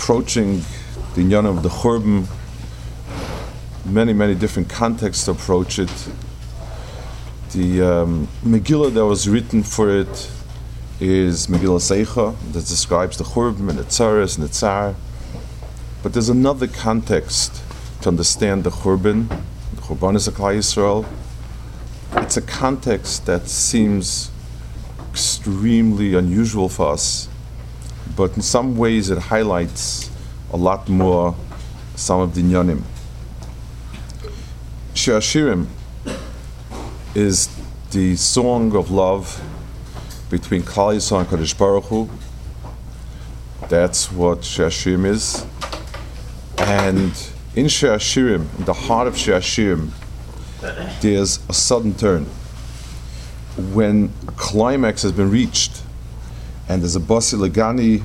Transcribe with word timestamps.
approaching 0.00 0.62
the 1.14 1.20
Inyan 1.22 1.44
of 1.44 1.62
the 1.62 1.68
Churban, 1.68 2.26
many, 3.84 4.14
many 4.14 4.34
different 4.34 4.70
contexts 4.70 5.28
approach 5.28 5.78
it. 5.78 6.08
The 7.52 7.82
um, 7.82 8.28
Megillah 8.42 8.94
that 8.94 9.04
was 9.04 9.28
written 9.28 9.62
for 9.62 9.90
it 9.90 10.30
is 11.00 11.48
Megillas 11.48 11.90
Eicha, 11.94 12.34
that 12.52 12.66
describes 12.66 13.18
the 13.18 13.24
Churban 13.24 13.68
and 13.68 13.78
the 13.78 13.84
Tzaras 13.84 14.38
and 14.38 14.48
the 14.48 14.52
Tsar. 14.52 14.94
But 16.02 16.14
there's 16.14 16.30
another 16.30 16.66
context 16.66 17.62
to 18.00 18.08
understand 18.08 18.64
the 18.64 18.70
Churban, 18.70 19.28
the 19.28 19.82
Churban 19.82 20.16
is 20.16 20.26
a 20.26 20.32
Klal 20.32 20.56
Yisrael. 20.56 21.04
It's 22.24 22.38
a 22.38 22.42
context 22.42 23.26
that 23.26 23.48
seems 23.48 24.30
extremely 25.10 26.14
unusual 26.14 26.70
for 26.70 26.94
us, 26.94 27.28
but 28.16 28.36
in 28.36 28.42
some 28.42 28.76
ways 28.76 29.10
it 29.10 29.18
highlights 29.18 30.10
a 30.52 30.56
lot 30.56 30.88
more 30.88 31.34
some 31.94 32.20
of 32.20 32.34
the 32.34 32.42
Nyanim. 32.42 32.82
Shir 34.94 35.18
Hashirim 35.18 35.66
is 37.14 37.48
the 37.90 38.16
song 38.16 38.74
of 38.74 38.90
love 38.90 39.40
between 40.30 40.62
Yisrael 40.62 41.20
and 41.20 41.28
Kadosh 41.28 41.56
Baruch 41.56 41.84
Hu. 41.84 42.08
That's 43.68 44.10
what 44.10 44.44
Shir 44.44 44.68
Hashirim 44.68 45.06
is. 45.06 45.46
And 46.58 47.12
in 47.54 47.68
Shir 47.68 47.96
Hashirim, 47.96 48.58
in 48.58 48.64
the 48.64 48.72
heart 48.72 49.08
of 49.08 49.16
Shir 49.16 49.38
Hashirim, 49.38 49.90
there's 51.00 51.40
a 51.48 51.52
sudden 51.52 51.94
turn. 51.94 52.26
When 53.72 54.12
a 54.28 54.32
climax 54.32 55.02
has 55.02 55.12
been 55.12 55.30
reached, 55.30 55.82
and 56.70 56.82
there's 56.82 56.94
a 56.94 57.00
Basi 57.00 57.36
Legani, 57.36 58.00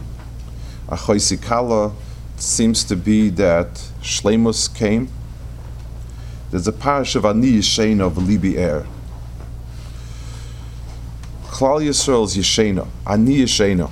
a 0.89 0.95
Choisikala, 0.95 1.93
seems 2.37 2.83
to 2.83 2.95
be 2.95 3.29
that 3.29 3.75
Shlemus 4.01 4.73
came. 4.75 5.07
There's 6.49 6.67
a 6.67 6.71
parish 6.71 7.15
of 7.15 7.25
Ani 7.25 7.59
Yishena 7.59 8.07
of 8.07 8.13
Libi 8.13 8.57
Er. 8.57 8.87
Klal 11.43 11.79
Yisrael's 11.79 12.35
Yishena, 12.35 12.87
Ani 13.05 13.37
Yishena. 13.37 13.91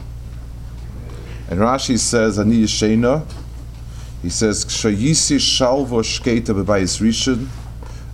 And 1.51 1.59
Rashi 1.59 1.99
says 1.99 2.39
Ani 2.39 2.63
Yishena, 2.63 3.31
he 4.23 4.29
says, 4.31 4.66
Kshayisi 4.66 5.38
Shalvo 5.38 6.01
Shkeita 6.01 6.47
Bebayis 6.47 6.99
Rishon, 6.99 7.47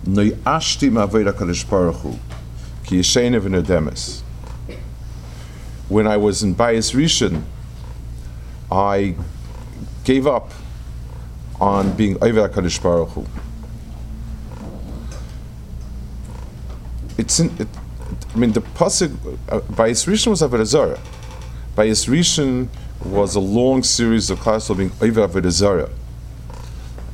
Noi 0.06 0.32
Ashti 0.44 0.90
Ma'aveda 0.90 1.32
Kadosh 1.32 1.68
Baruch 1.70 1.96
Hu, 1.96 2.18
Ki 2.84 3.00
Yishena 3.00 3.40
V'Nedemes. 3.40 4.24
When 5.90 6.06
I 6.06 6.16
was 6.18 6.44
in 6.44 6.54
Bayis 6.54 6.94
Rishon, 6.94 7.42
I 8.70 9.16
gave 10.04 10.24
up 10.24 10.52
on 11.60 11.96
being 11.96 12.14
Oived 12.18 12.48
HaKadosh 12.48 12.80
Baruch 12.80 13.08
Hu. 13.08 13.26
It's 17.18 17.40
in, 17.40 17.50
it, 17.58 17.66
I 18.32 18.38
mean, 18.38 18.52
the 18.52 18.60
pasuk 18.60 19.10
uh, 19.48 19.58
Bayis 19.62 20.06
Rishon 20.06 20.28
was 20.28 20.42
Avodah 20.42 20.64
Zarah. 20.64 21.00
Bayis 21.76 22.08
Rishon 22.08 22.68
was 23.04 23.34
a 23.34 23.40
long 23.40 23.82
series 23.82 24.30
of 24.30 24.38
classes 24.38 24.70
of 24.70 24.76
being 24.76 24.90
Oived 24.90 25.28
Avodah 25.28 25.50
Zarah. 25.50 25.90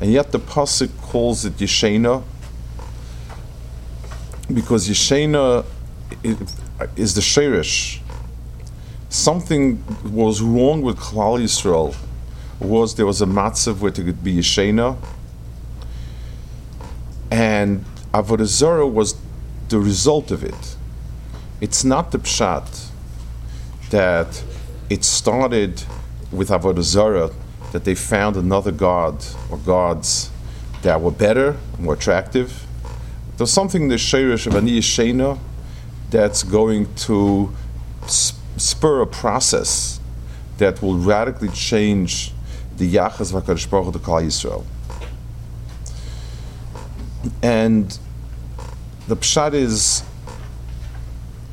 And 0.03 0.13
yet 0.13 0.33
the 0.33 0.39
pasuk 0.39 0.91
calls 1.01 1.47
it 1.47 1.55
Yeshena 1.57 2.23
because 4.53 4.87
Yeshena 4.87 5.65
is 6.95 7.15
the 7.15 7.23
Sherish. 7.23 8.03
Something 9.17 9.83
was 10.05 10.43
wrong 10.43 10.83
with 10.83 10.99
Klal 10.99 11.41
Yisrael 11.41 11.97
was 12.61 12.97
there 12.97 13.07
was 13.07 13.23
a 13.23 13.27
matzav 13.27 13.81
where 13.81 13.89
it 13.89 13.95
could 13.95 14.23
be 14.23 14.37
Yeshena, 14.37 14.99
and 17.31 17.83
Avodah 18.13 18.93
was 18.93 19.17
the 19.71 19.79
result 19.81 20.31
of 20.31 20.45
it. 20.45 20.77
It's 21.63 21.83
not 21.83 22.13
the 22.13 22.19
pshat 22.19 22.91
that 23.89 24.45
it 24.91 25.03
started 25.03 25.83
with 26.31 26.51
Avodah 26.51 27.33
that 27.73 27.85
they 27.85 27.95
found 27.95 28.37
another 28.37 28.71
god 28.71 29.25
or 29.51 29.57
gods 29.57 30.31
that 30.83 31.01
were 31.01 31.11
better, 31.11 31.57
more 31.79 31.95
attractive. 31.95 32.67
There's 33.39 33.51
something 33.51 33.85
in 33.85 33.89
the 33.89 33.95
Sheirish 33.95 34.47
of 34.47 34.55
Ani 34.55 34.79
Yeshena 34.79 35.39
that's 36.11 36.43
going 36.43 36.95
to 37.07 37.51
spur 38.57 39.03
a 39.03 39.07
process 39.07 40.01
that 40.59 40.81
will 40.83 40.97
radically 40.97 41.49
change 41.49 42.33
the 42.77 42.95
Yachas 42.95 43.33
V'Akadosh 43.33 43.69
Baruch 43.71 43.87
Hu 43.87 43.93
to 43.93 43.99
Klal 43.99 44.25
Yisrael. 44.25 44.65
And 47.43 47.99
the 49.09 49.17
pshat 49.17 49.55
is, 49.55 50.03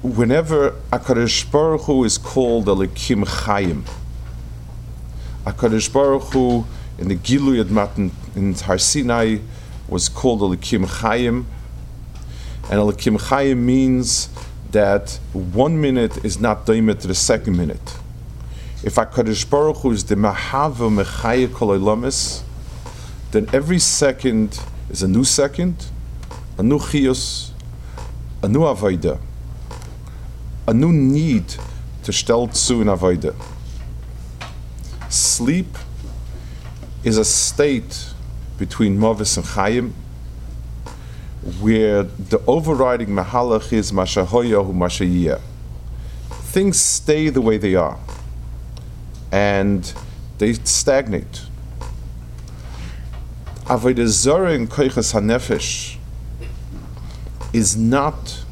whenever 0.01 0.71
Akadosh 0.91 1.49
Baruch 1.51 1.81
Hu 1.81 2.03
is 2.03 2.17
called 2.17 2.65
Elikim 2.65 3.25
Chayim, 3.25 3.83
Akadosh 5.45 5.91
Baruch 5.91 6.33
Hu 6.33 6.65
in 6.97 7.07
the 7.09 7.15
Gilu 7.15 7.61
Yadmatan 7.61 8.11
in 8.35 8.53
Har 8.53 8.77
Sinai 8.77 9.39
was 9.87 10.09
called 10.09 10.41
Elikim 10.41 10.85
Chayim, 10.85 11.45
and 12.69 12.79
Elikim 12.79 13.19
Chayim 13.19 13.57
means 13.57 14.29
that 14.73 15.19
one 15.31 15.79
minute 15.79 16.23
is 16.25 16.39
not 16.39 16.65
daimit 16.65 16.99
to 16.99 17.07
the 17.07 17.15
second 17.15 17.55
minute 17.57 17.97
if 18.83 18.95
HaKadosh 18.95 19.49
Baruch 19.49 19.77
Hu 19.77 19.91
is 19.91 20.03
the 20.03 20.15
Mahava 20.15 20.89
Mechaya 20.91 21.51
Kol 21.51 21.79
then 23.31 23.47
every 23.53 23.79
second 23.79 24.59
is 24.89 25.01
a 25.01 25.07
new 25.07 25.23
second, 25.23 25.87
a 26.57 26.63
new 26.63 26.77
chiyus, 26.77 27.51
a 28.43 28.49
new 28.49 28.59
avodah, 28.59 29.19
a 30.67 30.73
new 30.73 30.91
need 30.91 31.55
to 32.03 32.11
stel 32.11 32.47
zu 32.51 32.81
in 32.81 32.87
avodah. 32.87 33.33
Sleep 35.09 35.77
is 37.03 37.17
a 37.17 37.25
state 37.25 38.13
between 38.57 38.99
Mavis 38.99 39.37
and 39.37 39.45
Chayim, 39.45 39.93
where 41.59 42.03
the 42.03 42.41
overriding 42.47 43.09
mahalach 43.09 43.73
is 43.73 43.91
Mashahoya 43.91 44.65
hu 44.65 44.73
Mashayiyah. 44.73 45.41
Things 46.29 46.79
stay 46.79 47.29
the 47.29 47.41
way 47.41 47.57
they 47.57 47.75
are 47.75 47.99
and 49.31 49.93
they 50.37 50.53
stagnate. 50.53 51.41
Avodah 53.65 54.07
Zarah 54.07 54.53
in 54.53 54.67
Koichas 54.67 55.13
HaNefesh 55.13 55.97
is 57.51 57.75
not 57.75 58.43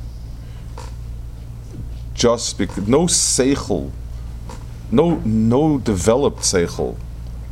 just 2.14 2.58
because 2.58 2.88
no 2.88 3.06
seichel, 3.06 3.92
no 4.92 5.16
no 5.26 5.78
developed 5.78 6.40
seichel 6.40 6.98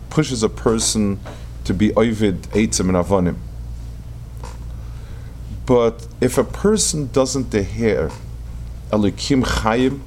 pushes 0.10 0.44
a 0.44 0.50
person 0.50 1.20
to 1.64 1.74
be 1.74 1.94
ovid 1.94 2.42
eitzim 2.54 2.90
and 2.90 2.98
avonim. 2.98 3.38
But 5.70 6.08
if 6.20 6.40
a 6.40 6.44
person 6.44 7.10
doesn't 7.14 7.52
deher 7.52 8.12
alikim 8.90 9.46
chayim, 9.46 10.02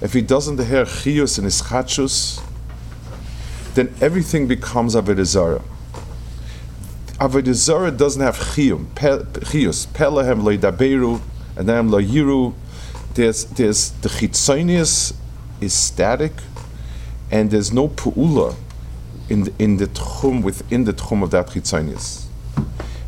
if 0.00 0.14
he 0.14 0.22
doesn't 0.22 0.56
hear 0.64 0.86
chiyus 0.86 1.36
and 1.38 1.46
ischachus, 1.46 2.42
then 3.74 3.94
everything 4.00 4.46
becomes. 4.48 4.94
Avodah 4.94 5.26
zarah 7.52 7.90
doesn't 7.90 8.22
have 8.22 8.36
chiyum, 8.38 8.86
chiyus, 8.94 9.86
pelahem 9.88 10.40
loidaberu, 10.40 11.20
and 11.54 11.68
then 11.68 11.90
loyiru. 11.90 12.54
There's 13.12 13.44
there's 13.44 13.90
the 13.90 14.08
chitzonius 14.08 15.14
is 15.60 15.74
static, 15.74 16.32
and 17.30 17.50
there's 17.50 17.74
no 17.74 17.88
pu'ula 17.88 18.56
in 19.28 19.42
the, 19.44 19.52
in 19.58 19.76
the 19.76 19.88
tchum 19.88 20.42
within 20.42 20.84
the 20.84 20.94
tchum 20.94 21.22
of 21.22 21.30
that 21.32 21.48
chitzonius. 21.48 22.31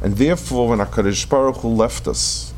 And 0.05 0.19
therefore, 0.19 0.69
when 0.69 0.81
Hakadosh 0.81 1.27
Baruch 1.27 1.57
Hu 1.57 1.69
left 1.69 2.07
us, 2.07 2.53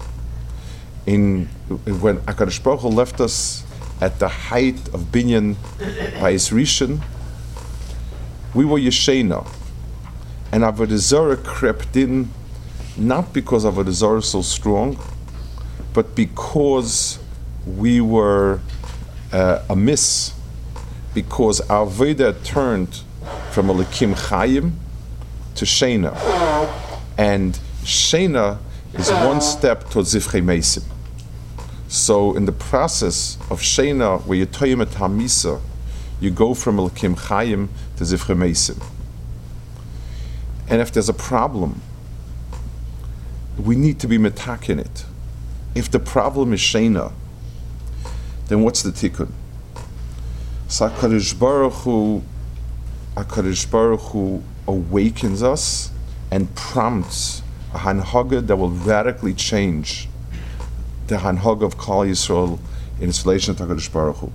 in 1.06 1.46
when 1.69 2.19
Hakadosh 2.22 2.60
Baruch 2.60 2.81
Hu 2.81 2.88
left 2.88 3.20
us 3.20 3.62
at 4.00 4.19
the 4.19 4.26
height 4.26 4.88
of 4.88 5.12
Binyan 5.12 5.54
by 6.20 6.32
his 6.32 6.50
Rishon, 6.50 7.00
we 8.52 8.64
were 8.64 8.81
Yeshena. 8.81 9.46
And 10.50 10.64
Avodah 10.64 11.44
crept 11.44 11.96
in, 11.96 12.31
not 12.96 13.32
because 13.32 13.64
Avodah 13.64 13.92
Zarah 13.92 14.19
is 14.19 14.28
so 14.28 14.42
strong, 14.42 14.99
but 15.94 16.16
because 16.16 17.20
we 17.64 18.00
were 18.00 18.58
uh, 19.32 19.62
amiss, 19.70 20.34
because 21.14 21.60
our 21.70 21.87
Veda 21.87 22.32
turned 22.42 23.02
from 23.52 23.69
Elikim 23.69 24.16
Chayim 24.16 24.72
to 25.54 25.64
Shena. 25.64 26.85
And 27.18 27.58
Shena 27.82 28.58
is 28.94 29.10
one 29.10 29.40
step 29.40 29.90
towards 29.90 30.14
Zivchei 30.14 30.42
Mesim. 30.42 30.84
So 31.88 32.34
in 32.34 32.46
the 32.46 32.52
process 32.52 33.38
of 33.50 33.60
Shena, 33.60 34.24
where 34.26 34.38
you're 34.38 34.46
toyim 34.46 34.82
et 34.82 34.88
hamisa, 34.88 35.60
you 36.20 36.30
go 36.30 36.54
from 36.54 36.76
Elikim 36.76 37.16
Chayim 37.16 37.68
to 37.96 38.04
Zivche 38.04 38.36
Mesim. 38.36 38.82
And 40.68 40.80
if 40.80 40.92
there's 40.92 41.08
a 41.08 41.14
problem, 41.14 41.80
we 43.56 43.76
need 43.76 44.00
to 44.00 44.08
be 44.08 44.18
metakin 44.18 44.78
it. 44.80 45.04
If 45.74 45.90
the 45.90 46.00
problem 46.00 46.52
is 46.52 46.60
Shena, 46.60 47.12
then 48.48 48.62
what's 48.62 48.82
the 48.82 48.90
tikkun? 48.90 49.30
So 50.68 50.88
HaKadosh 50.88 51.38
Baruch 51.38 51.72
Hu, 51.72 52.22
HaKadosh 53.14 53.70
Baruch 53.70 54.00
Hu 54.00 54.42
awakens 54.66 55.42
us 55.42 55.90
and 56.31 56.55
prompts 56.55 57.43
a 57.75 57.78
hanhaga 57.78 58.46
that 58.46 58.56
will 58.56 58.70
radically 58.70 59.34
change 59.34 60.08
the 61.06 61.17
hanhaga 61.17 61.62
of 61.62 61.78
Kal 61.78 62.05
Yisrael 62.05 62.58
in 63.00 63.08
its 63.08 63.25
relation 63.25 63.55
to 63.55 63.64
HaKadosh 63.64 63.93
Baruch 63.93 64.17
Hu. 64.17 64.32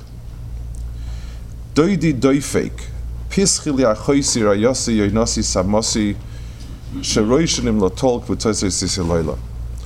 Doidi 1.73 2.13
doifek, 2.13 2.87
pischili 3.29 3.83
achoisi 3.83 4.41
rayasi 4.41 4.97
yoinasi 4.97 5.43
samosi, 5.43 6.15
sheroishanim 6.99 7.79
latol 7.79 8.23
kvutzosei 8.23 8.69
sisiloila. 8.69 9.37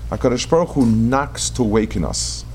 HaKadosh 0.10 0.50
Baruch 0.50 0.70
Hu 0.70 0.86
knocks 0.86 1.50
to 1.50 1.64
awaken 1.64 2.06
us. 2.06 2.46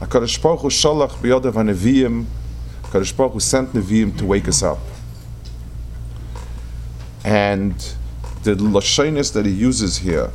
HaKadosh 0.00 0.40
Baruch 0.42 0.60
Hu 0.60 0.68
shalach 0.68 1.10
biyodav 1.16 1.52
haneviyim, 1.52 2.24
HaKadosh 2.84 3.16
Baruch 3.16 3.32
Hu 3.32 3.40
sent 3.40 3.72
Nevi'im 3.72 4.16
to 4.16 4.24
wake 4.24 4.48
us 4.48 4.62
up. 4.62 4.78
And 7.24 7.74
the 8.54 8.64
lashonis 8.64 9.32
that 9.32 9.46
he 9.46 9.52
uses 9.52 9.98
here, 9.98 10.30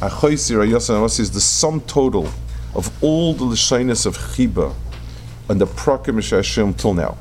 achoisi 0.00 0.54
rayasi 0.56 0.90
yoinasi 0.90 1.20
is 1.20 1.30
the 1.30 1.40
sum 1.40 1.80
total 1.82 2.28
of 2.74 2.90
all 3.02 3.34
the 3.34 3.44
lashonis 3.44 4.06
of 4.06 4.16
chiba 4.16 4.74
and 5.48 5.60
the 5.60 5.66
prakim 5.66 6.14
Hashem 6.14 6.74
till 6.74 6.94
now. 6.94 7.16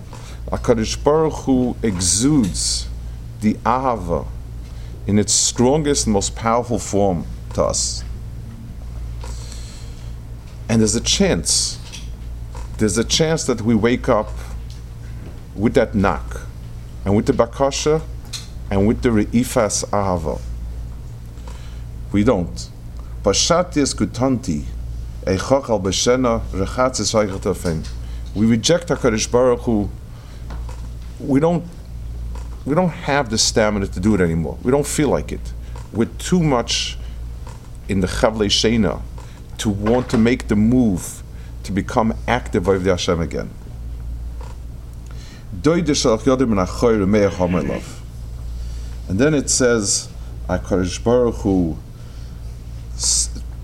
HaKadosh 0.51 1.03
Baruch 1.03 1.33
Hu 1.45 1.75
exudes 1.81 2.87
the 3.41 3.55
ahava 3.65 4.27
in 5.07 5.19
its 5.19 5.33
strongest 5.33 6.05
and 6.05 6.13
most 6.13 6.35
powerful 6.35 6.79
form 6.79 7.25
to 7.53 7.63
us. 7.63 8.03
And 10.69 10.81
there's 10.81 10.95
a 10.95 11.01
chance, 11.01 11.79
there's 12.77 12.97
a 12.97 13.03
chance 13.03 13.43
that 13.45 13.61
we 13.61 13.75
wake 13.75 14.07
up 14.07 14.29
with 15.55 15.73
that 15.73 15.93
knock, 15.93 16.41
and 17.05 17.15
with 17.15 17.25
the 17.25 17.33
bakasha, 17.33 18.01
and 18.73 18.87
with 18.87 19.03
the 19.03 19.09
re'ifas 19.09 19.85
ahava. 19.91 20.41
We 22.11 22.23
don't. 22.23 22.69
Pashatis 23.21 23.93
gutanti, 23.95 24.63
eichachal 25.25 25.79
b'shena, 25.79 26.41
rechatzis 26.47 27.87
We 28.33 28.47
reject 28.47 28.87
HaKadosh 28.87 29.31
Baruch 29.31 29.59
Hu 29.61 29.89
we 31.19 31.39
don't 31.39 31.63
we 32.65 32.73
don't 32.73 32.89
have 32.89 33.29
the 33.29 33.37
stamina 33.37 33.87
to 33.87 33.99
do 33.99 34.15
it 34.15 34.21
anymore. 34.21 34.57
We 34.63 34.71
don't 34.71 34.87
feel 34.87 35.09
like 35.09 35.31
it. 35.31 35.53
We're 35.91 36.05
too 36.05 36.41
much 36.41 36.97
in 37.87 37.99
the 37.99 38.07
Chavle 38.07 38.47
Shena 38.47 39.01
to 39.59 39.69
want 39.69 40.09
to 40.09 40.17
make 40.17 40.47
the 40.47 40.55
move 40.55 41.21
to 41.63 41.71
become 41.71 42.15
active 42.27 42.67
of 42.67 42.83
the 42.83 42.89
Hashem 42.89 43.19
again. 43.21 43.51
And 45.51 45.63
then 49.07 49.33
it 49.33 49.49
says, 49.49 50.09
HaKadosh 50.49 51.03
Baruch 51.03 51.35
Hu 51.35 51.77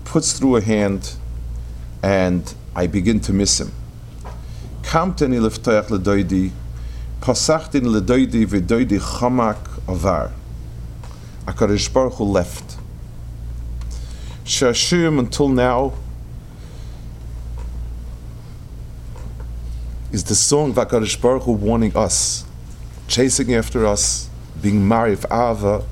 puts 0.04 0.38
through 0.38 0.56
a 0.56 0.60
hand 0.60 1.14
and 2.02 2.54
I 2.74 2.86
begin 2.86 3.20
to 3.20 3.32
miss 3.32 3.60
him. 3.60 3.72
Kamteni 4.82 5.38
leftoyach 5.38 5.88
ledoidi 5.88 6.52
Pasachtin 7.20 7.82
ledoidi 7.82 8.46
v'doidi 8.46 8.98
chamak 8.98 9.58
avar. 9.86 10.32
HaKadosh 11.44 11.92
Baruch 11.92 12.14
Hu 12.14 12.24
left. 12.24 12.78
Shashim 14.44 15.18
until 15.18 15.48
now 15.48 15.92
is 20.10 20.24
the 20.24 20.34
song 20.34 20.70
of 20.70 20.76
HaKadosh 20.76 21.20
Baruch 21.20 21.42
Hu 21.42 21.52
warning 21.52 21.94
us, 21.94 22.44
chasing 23.06 23.54
after 23.54 23.86
us, 23.86 24.29
being 24.62 24.80
marif 24.80 25.24
ava, 25.26 25.84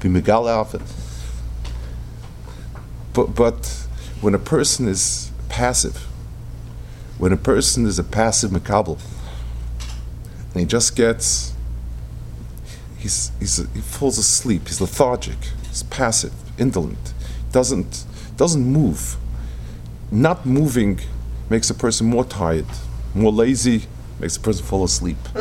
being 0.00 0.14
megal 0.14 0.48
ava. 0.48 0.82
But, 3.12 3.34
but 3.34 3.86
when 4.20 4.34
a 4.34 4.38
person 4.38 4.86
is 4.86 5.30
passive, 5.48 5.96
when 7.18 7.32
a 7.32 7.36
person 7.36 7.86
is 7.86 7.98
a 7.98 8.04
passive 8.04 8.50
makabel, 8.50 8.98
and 10.52 10.60
he 10.60 10.66
just 10.66 10.96
gets 10.96 11.54
he's, 12.98 13.32
he's 13.38 13.56
he 13.72 13.80
falls 13.80 14.18
asleep 14.18 14.68
he's 14.68 14.80
lethargic 14.80 15.38
he's 15.68 15.82
passive 15.84 16.32
indolent 16.58 17.14
doesn't 17.52 18.04
doesn't 18.36 18.64
move 18.64 19.16
not 20.10 20.44
moving 20.44 21.00
makes 21.48 21.70
a 21.70 21.74
person 21.74 22.06
more 22.06 22.24
tired 22.24 22.66
more 23.14 23.32
lazy 23.32 23.84
makes 24.18 24.36
a 24.36 24.40
person 24.40 24.64
fall 24.64 24.84
asleep 24.84 25.16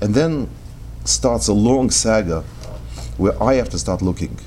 and 0.00 0.14
then 0.14 0.48
starts 1.04 1.48
a 1.48 1.52
long 1.52 1.90
saga 1.90 2.42
where 3.16 3.40
I 3.42 3.54
have 3.54 3.68
to 3.70 3.78
start 3.78 4.02
looking 4.02 4.38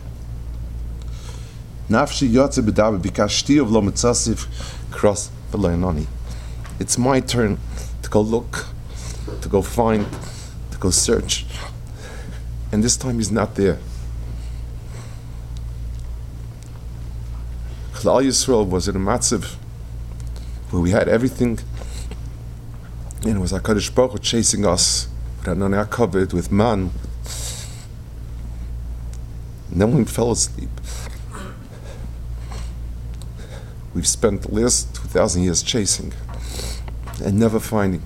Nafshi 1.89 2.29
yotze 2.29 2.61
bedabe 2.61 2.99
bikashti 2.99 3.61
of 3.61 3.71
lo 3.71 3.81
mitzasif 3.81 4.45
cross 4.91 5.29
It's 6.79 6.97
my 6.97 7.21
turn 7.21 7.57
to 8.03 8.09
go 8.09 8.19
look, 8.19 8.67
to 9.41 9.47
go 9.47 9.61
find, 9.61 10.05
to 10.71 10.77
go 10.79 10.89
search. 10.89 11.45
And 12.73 12.83
this 12.83 12.97
time 12.97 13.15
he's 13.15 13.31
not 13.31 13.55
there. 13.55 13.79
Klal 17.93 18.21
Yisrael 18.21 18.67
was 18.67 18.89
in 18.89 18.97
a 18.97 18.99
matziv 18.99 19.55
where 20.71 20.81
we 20.81 20.91
had 20.91 21.07
everything, 21.07 21.59
and 23.21 23.37
it 23.37 23.39
was 23.39 23.53
HaKadosh 23.53 23.95
Baruch 23.95 24.11
Hu 24.11 24.17
chasing 24.19 24.65
us 24.65 25.07
with 25.47 25.73
our 25.73 25.85
covered 25.85 26.33
with 26.33 26.51
man. 26.51 26.91
And 29.71 29.81
then 29.81 29.95
we 29.95 30.03
fell 30.03 30.31
asleep. 30.31 30.69
We've 33.93 34.07
spent 34.07 34.41
the 34.43 34.51
last 34.51 34.93
2,000 34.95 35.43
years 35.43 35.63
chasing 35.63 36.13
and 37.23 37.39
never 37.39 37.59
finding. 37.59 38.03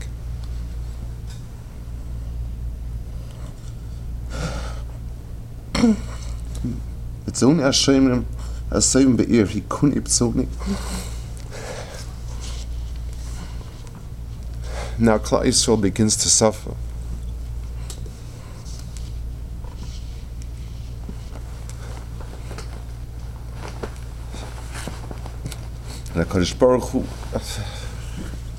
it's 7.25 7.41
only 7.41 7.63
Hashem 7.63 8.27
as 8.69 8.85
same 8.85 9.15
be'ir, 9.17 9.45
he 9.45 9.61
couldn't 9.67 10.01
ibzogni. 10.01 10.47
Now 14.97 15.17
Klal 15.17 15.45
Yisrael 15.45 15.81
begins 15.81 16.15
to 16.17 16.29
suffer. 16.29 16.75
And 26.21 26.29
HaKadosh 26.29 26.59
Baruch 26.59 26.83
Hu 26.89 27.03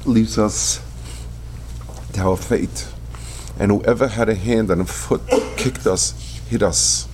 leaves 0.05 0.37
us 0.37 0.83
to 2.13 2.21
our 2.21 2.37
fate. 2.37 2.89
And 3.57 3.71
whoever 3.71 4.09
had 4.09 4.29
a 4.29 4.35
hand 4.35 4.69
and 4.69 4.81
a 4.81 4.85
foot 4.85 5.23
kicked 5.57 5.87
us, 5.87 6.41
hit 6.49 6.61
us. 6.61 7.07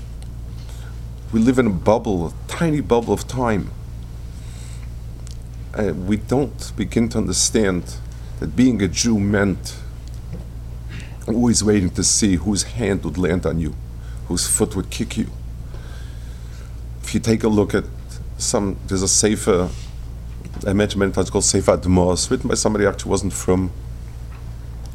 We 1.33 1.41
live 1.41 1.59
in 1.59 1.67
a 1.67 1.71
bubble, 1.71 2.29
a 2.29 2.33
tiny 2.47 2.81
bubble 2.81 3.13
of 3.13 3.29
time. 3.29 3.71
And 5.75 6.09
we 6.09 6.17
don't 6.17 6.73
begin 6.77 7.11
to 7.11 7.19
understand 7.19 7.97
that 8.41 8.57
being 8.57 8.81
a 8.81 8.89
Jew 8.89 9.19
meant 9.19 9.77
always 11.27 11.63
waiting 11.63 11.91
to 11.91 12.03
see 12.03 12.37
whose 12.37 12.63
hand 12.63 13.05
would 13.05 13.19
land 13.19 13.45
on 13.45 13.61
you, 13.61 13.75
whose 14.29 14.47
foot 14.47 14.75
would 14.75 14.89
kick 14.89 15.19
you. 15.19 15.27
If 17.03 17.13
you 17.13 17.21
take 17.21 17.45
a 17.45 17.49
look 17.49 17.75
at 17.75 17.85
some, 18.39 18.79
there's 18.87 19.03
a 19.03 19.09
safer 19.09 19.69
I 20.67 20.73
mentioned 20.73 21.01
many 21.01 21.13
times 21.13 21.31
called 21.31 21.45
Sefer 21.45 21.77
Demos, 21.77 22.31
written 22.31 22.49
by 22.49 22.55
somebody 22.55 22.85
who 22.85 22.91
actually 22.91 23.11
wasn't 23.11 23.33
from, 23.33 23.71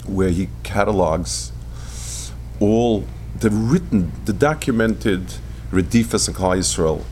where 0.06 0.30
he 0.30 0.50
catalogs 0.64 1.52
all 2.60 3.06
the 3.40 3.50
written, 3.50 4.12
the 4.26 4.34
documented 4.34 5.36
Redifas 5.72 6.28
and 6.28 6.36
Klal 6.36 6.58
Yisrael. 6.58 7.04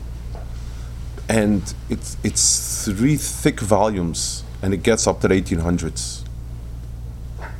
And 1.28 1.74
it's, 1.88 2.16
it's 2.22 2.84
three 2.84 3.16
thick 3.16 3.60
volumes, 3.60 4.44
and 4.60 4.74
it 4.74 4.82
gets 4.82 5.06
up 5.06 5.20
to 5.22 5.28
the 5.28 5.34
1800s. 5.40 6.24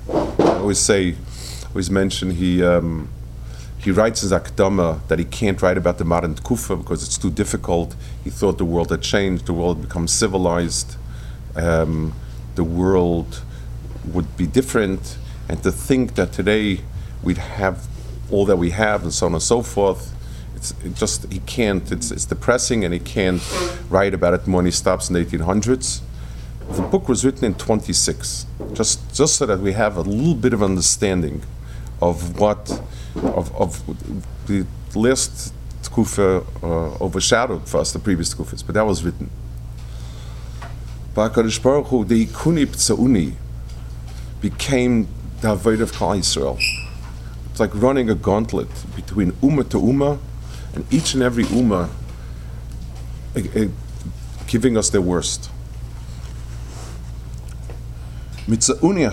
I 0.09 0.59
always 0.59 0.79
say, 0.79 1.17
always 1.69 1.91
mention 1.91 2.33
he, 2.33 2.63
um, 2.63 3.09
he 3.83 3.91
writes 3.91 4.21
his 4.21 4.31
Akdama 4.31 5.07
that 5.09 5.19
he 5.19 5.25
can't 5.25 5.61
write 5.61 5.77
about 5.77 5.99
the 5.99 6.05
modern 6.05 6.37
Kufa 6.37 6.77
because 6.77 7.03
it's 7.03 7.19
too 7.19 7.31
difficult. 7.31 7.97
He 8.23 8.31
thought 8.31 8.59
the 8.59 8.65
world 8.65 8.91
had 8.91 9.03
changed, 9.03 9.47
the 9.47 9.53
world 9.53 9.79
had 9.79 9.89
become 9.89 10.07
civilized, 10.07 10.97
um, 11.57 12.15
the 12.55 12.62
world 12.62 13.43
would 14.05 14.37
be 14.37 14.47
different, 14.47 15.19
and 15.49 15.62
to 15.65 15.73
think 15.73 16.15
that 16.15 16.33
today 16.33 16.81
we'd 17.25 17.39
have 17.39 17.89
all 18.31 18.47
that 18.47 18.57
we 18.57 18.71
have, 18.71 19.03
and 19.03 19.12
so 19.12 19.27
on 19.27 19.33
and 19.33 19.43
so 19.43 19.62
forth. 19.62 20.15
It's 20.55 20.71
it 20.85 20.95
just 20.95 21.31
he 21.33 21.41
can't. 21.41 21.91
It's, 21.91 22.12
it's 22.12 22.25
depressing, 22.25 22.85
and 22.85 22.95
he 22.95 23.01
can't 23.01 23.43
write 23.91 24.15
about 24.15 24.35
it 24.35 24.47
when 24.47 24.65
he 24.65 24.71
stops 24.71 25.11
in 25.11 25.15
the 25.15 25.25
1800s. 25.25 26.01
The 26.71 26.83
book 26.83 27.09
was 27.09 27.25
written 27.25 27.45
in 27.45 27.55
26, 27.55 28.47
just 28.75 29.12
just 29.12 29.37
so 29.37 29.47
that 29.47 29.59
we 29.59 29.73
have 29.73 29.97
a 29.97 30.03
little 30.03 30.37
bit 30.37 30.53
of 30.53 30.62
understanding 30.62 31.43
of 32.01 32.39
what 32.39 32.81
of, 33.16 33.54
of 33.57 34.47
the 34.47 34.66
last 34.95 35.54
tkufa 35.83 36.45
uh, 36.62 37.04
overshadowed 37.04 37.69
for 37.69 37.81
us 37.81 37.92
the 37.92 37.99
previous 37.99 38.35
tkufas, 38.35 38.64
but 38.64 38.75
that 38.75 38.87
was 38.87 39.04
written. 39.04 39.31
Bakadosh 41.14 41.62
Baruch 41.62 41.88
Hu, 41.88 42.04
the 42.04 42.26
Ikuni 42.26 42.66
Ptsauni, 42.66 43.35
became 44.40 45.07
the 45.40 45.54
Avodah 45.54 45.83
of 45.83 45.92
Klal 45.92 46.19
Yisrael. 46.19 46.59
It's 47.50 47.61
like 47.61 47.75
running 47.75 48.09
a 48.09 48.14
gauntlet 48.14 48.69
between 48.97 49.33
Ummah 49.33 49.69
to 49.71 49.78
Ummah, 49.78 50.19
and 50.75 50.90
each 50.92 51.12
and 51.12 51.23
every 51.23 51.45
Ummah 51.45 51.90
uh, 53.37 53.40
uh, 53.40 53.69
giving 54.47 54.76
us 54.76 54.88
their 54.88 55.02
worst. 55.02 55.50
Mitzauni 58.47 59.07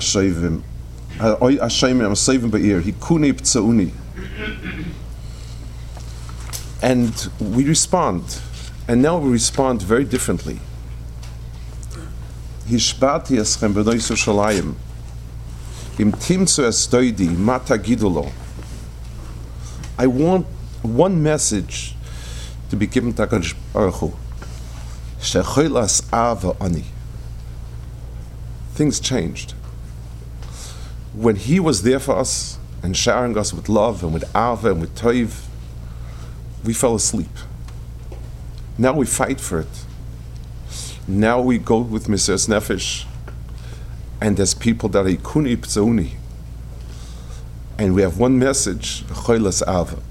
I'm 1.19 2.15
saving 2.15 2.51
Hikuni 2.51 3.33
Ptsauni. 3.33 3.91
And 6.81 7.29
we 7.39 7.65
respond, 7.65 8.39
and 8.87 9.01
now 9.01 9.17
we 9.17 9.29
respond 9.29 9.81
very 9.81 10.05
differently. 10.05 10.59
Im 15.99 16.11
mata 17.43 17.77
gidulo. 17.77 18.31
I 19.97 20.07
want 20.07 20.45
one 20.81 21.21
message 21.21 21.95
to 22.69 22.77
be 22.77 22.87
given 22.87 23.11
to 23.13 23.27
HaKadosh 23.27 23.55
Baruch 23.73 23.95
Hu. 23.95 24.13
Things 28.75 28.99
changed. 29.01 29.53
When 31.19 31.35
He 31.35 31.59
was 31.59 31.81
there 31.81 31.99
for 31.99 32.15
us 32.15 32.57
and 32.81 32.95
showering 32.95 33.37
us 33.37 33.53
with 33.53 33.67
love 33.67 34.03
and 34.03 34.13
with 34.13 34.23
ava 34.33 34.71
and 34.71 34.79
with 34.79 34.97
toiv, 34.97 35.47
we 36.63 36.73
fell 36.73 36.95
asleep. 36.95 37.27
Now 38.77 38.93
we 38.93 39.05
fight 39.05 39.41
for 39.41 39.59
it. 39.59 39.85
Now 41.09 41.41
we 41.41 41.57
go 41.57 41.79
with 41.79 42.07
Mrs. 42.07 42.47
Nefesh, 42.47 43.03
and 44.21 44.37
there's 44.37 44.53
people 44.53 44.87
that 44.87 45.05
are 45.05 45.09
ikuni. 45.09 46.11
And 47.77 47.95
we 47.95 48.01
have 48.01 48.17
one 48.17 48.39
message, 48.39 49.03
choilas 49.07 49.61
ava. 49.63 50.01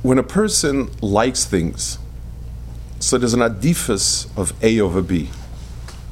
When 0.00 0.16
a 0.16 0.22
person 0.22 0.90
likes 1.02 1.44
things, 1.44 1.98
so 3.00 3.18
there's 3.18 3.34
an 3.34 3.40
adifus 3.40 4.34
of 4.34 4.54
A 4.64 4.80
over 4.80 5.02
B. 5.02 5.28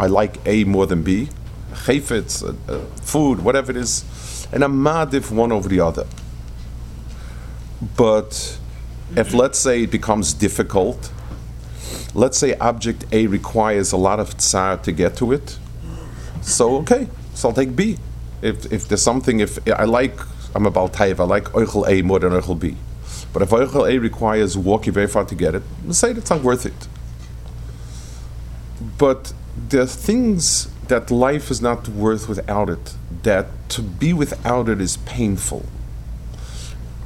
I 0.03 0.07
like 0.07 0.39
A 0.47 0.65
more 0.65 0.87
than 0.87 1.05
B. 1.05 1.29
Chayfetz, 1.75 2.43
uh, 2.43 2.73
uh, 2.73 2.81
food, 3.03 3.45
whatever 3.45 3.71
it 3.71 3.77
is, 3.77 4.49
and 4.53 4.65
I'm 4.65 4.75
madif 4.75 5.31
one 5.31 5.53
over 5.53 5.69
the 5.69 5.79
other. 5.79 6.07
But 7.97 8.59
if 9.15 9.33
let's 9.33 9.61
say 9.61 9.85
it 9.85 9.93
becomes 9.93 10.35
difficult, 10.35 11.13
let's 12.15 12.37
say 12.37 12.55
object 12.57 13.05
A 13.13 13.29
requires 13.29 13.93
a 13.93 13.97
lot 13.97 14.19
of 14.19 14.37
tsar 14.39 14.77
to 14.79 14.91
get 14.91 15.17
to 15.19 15.31
it, 15.31 15.57
so 16.41 16.79
okay, 16.79 17.07
so 17.35 17.51
I'll 17.51 17.55
take 17.55 17.77
B. 17.77 17.97
If, 18.43 18.73
if 18.73 18.89
there's 18.89 19.03
something, 19.03 19.39
if 19.39 19.57
I 19.71 19.85
like, 19.85 20.19
I'm 20.57 20.67
about 20.67 20.95
taiv, 20.95 21.21
I 21.21 21.25
like 21.25 21.45
oichel 21.53 21.89
A 21.89 22.03
more 22.03 22.19
than 22.19 22.33
oichel 22.33 22.59
B. 22.59 22.77
But 23.33 23.43
if 23.43 23.51
oichel 23.51 23.89
A 23.89 23.99
requires 23.99 24.59
walking 24.59 24.93
very 24.93 25.07
far 25.07 25.25
to 25.27 25.35
get 25.37 25.55
it, 25.55 25.63
say 25.91 26.11
it's 26.11 26.31
not 26.31 26.43
worth 26.43 26.67
it. 26.67 26.89
But 28.99 29.33
are 29.73 29.87
things 29.87 30.69
that 30.89 31.11
life 31.11 31.51
is 31.51 31.61
not 31.61 31.89
worth 31.89 32.29
without 32.29 32.69
it, 32.69 32.95
that 33.23 33.47
to 33.71 33.83
be 33.83 34.13
without 34.13 34.69
it 34.69 34.81
is 34.81 34.97
painful. 34.99 35.65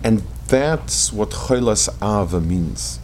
And 0.03 0.23
that's 0.49 1.13
what 1.13 1.31
Cholas 1.31 1.89
Ava 2.03 2.41
means. 2.41 3.01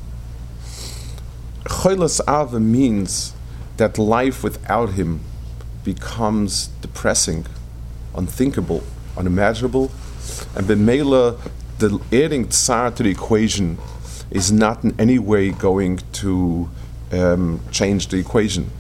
Cholas 1.65 2.21
Ava 2.29 2.61
means 2.61 3.35
that 3.77 3.99
life 3.99 4.43
without 4.45 4.91
him 4.91 5.21
becomes 5.85 6.69
depressing, 6.81 7.47
unthinkable, 8.15 8.83
unimaginable, 9.17 9.91
and 10.55 10.67
Bemela, 10.67 11.39
the 11.79 12.01
adding 12.13 12.49
tsar 12.49 12.91
to 12.93 13.03
the 13.03 13.11
equation 13.11 13.79
is 14.31 14.53
not 14.53 14.85
in 14.85 14.95
any 15.01 15.19
way 15.19 15.51
going 15.51 16.01
to 16.13 16.71
um, 17.11 17.61
change 17.71 18.09
the 18.09 18.19
equation, 18.19 18.71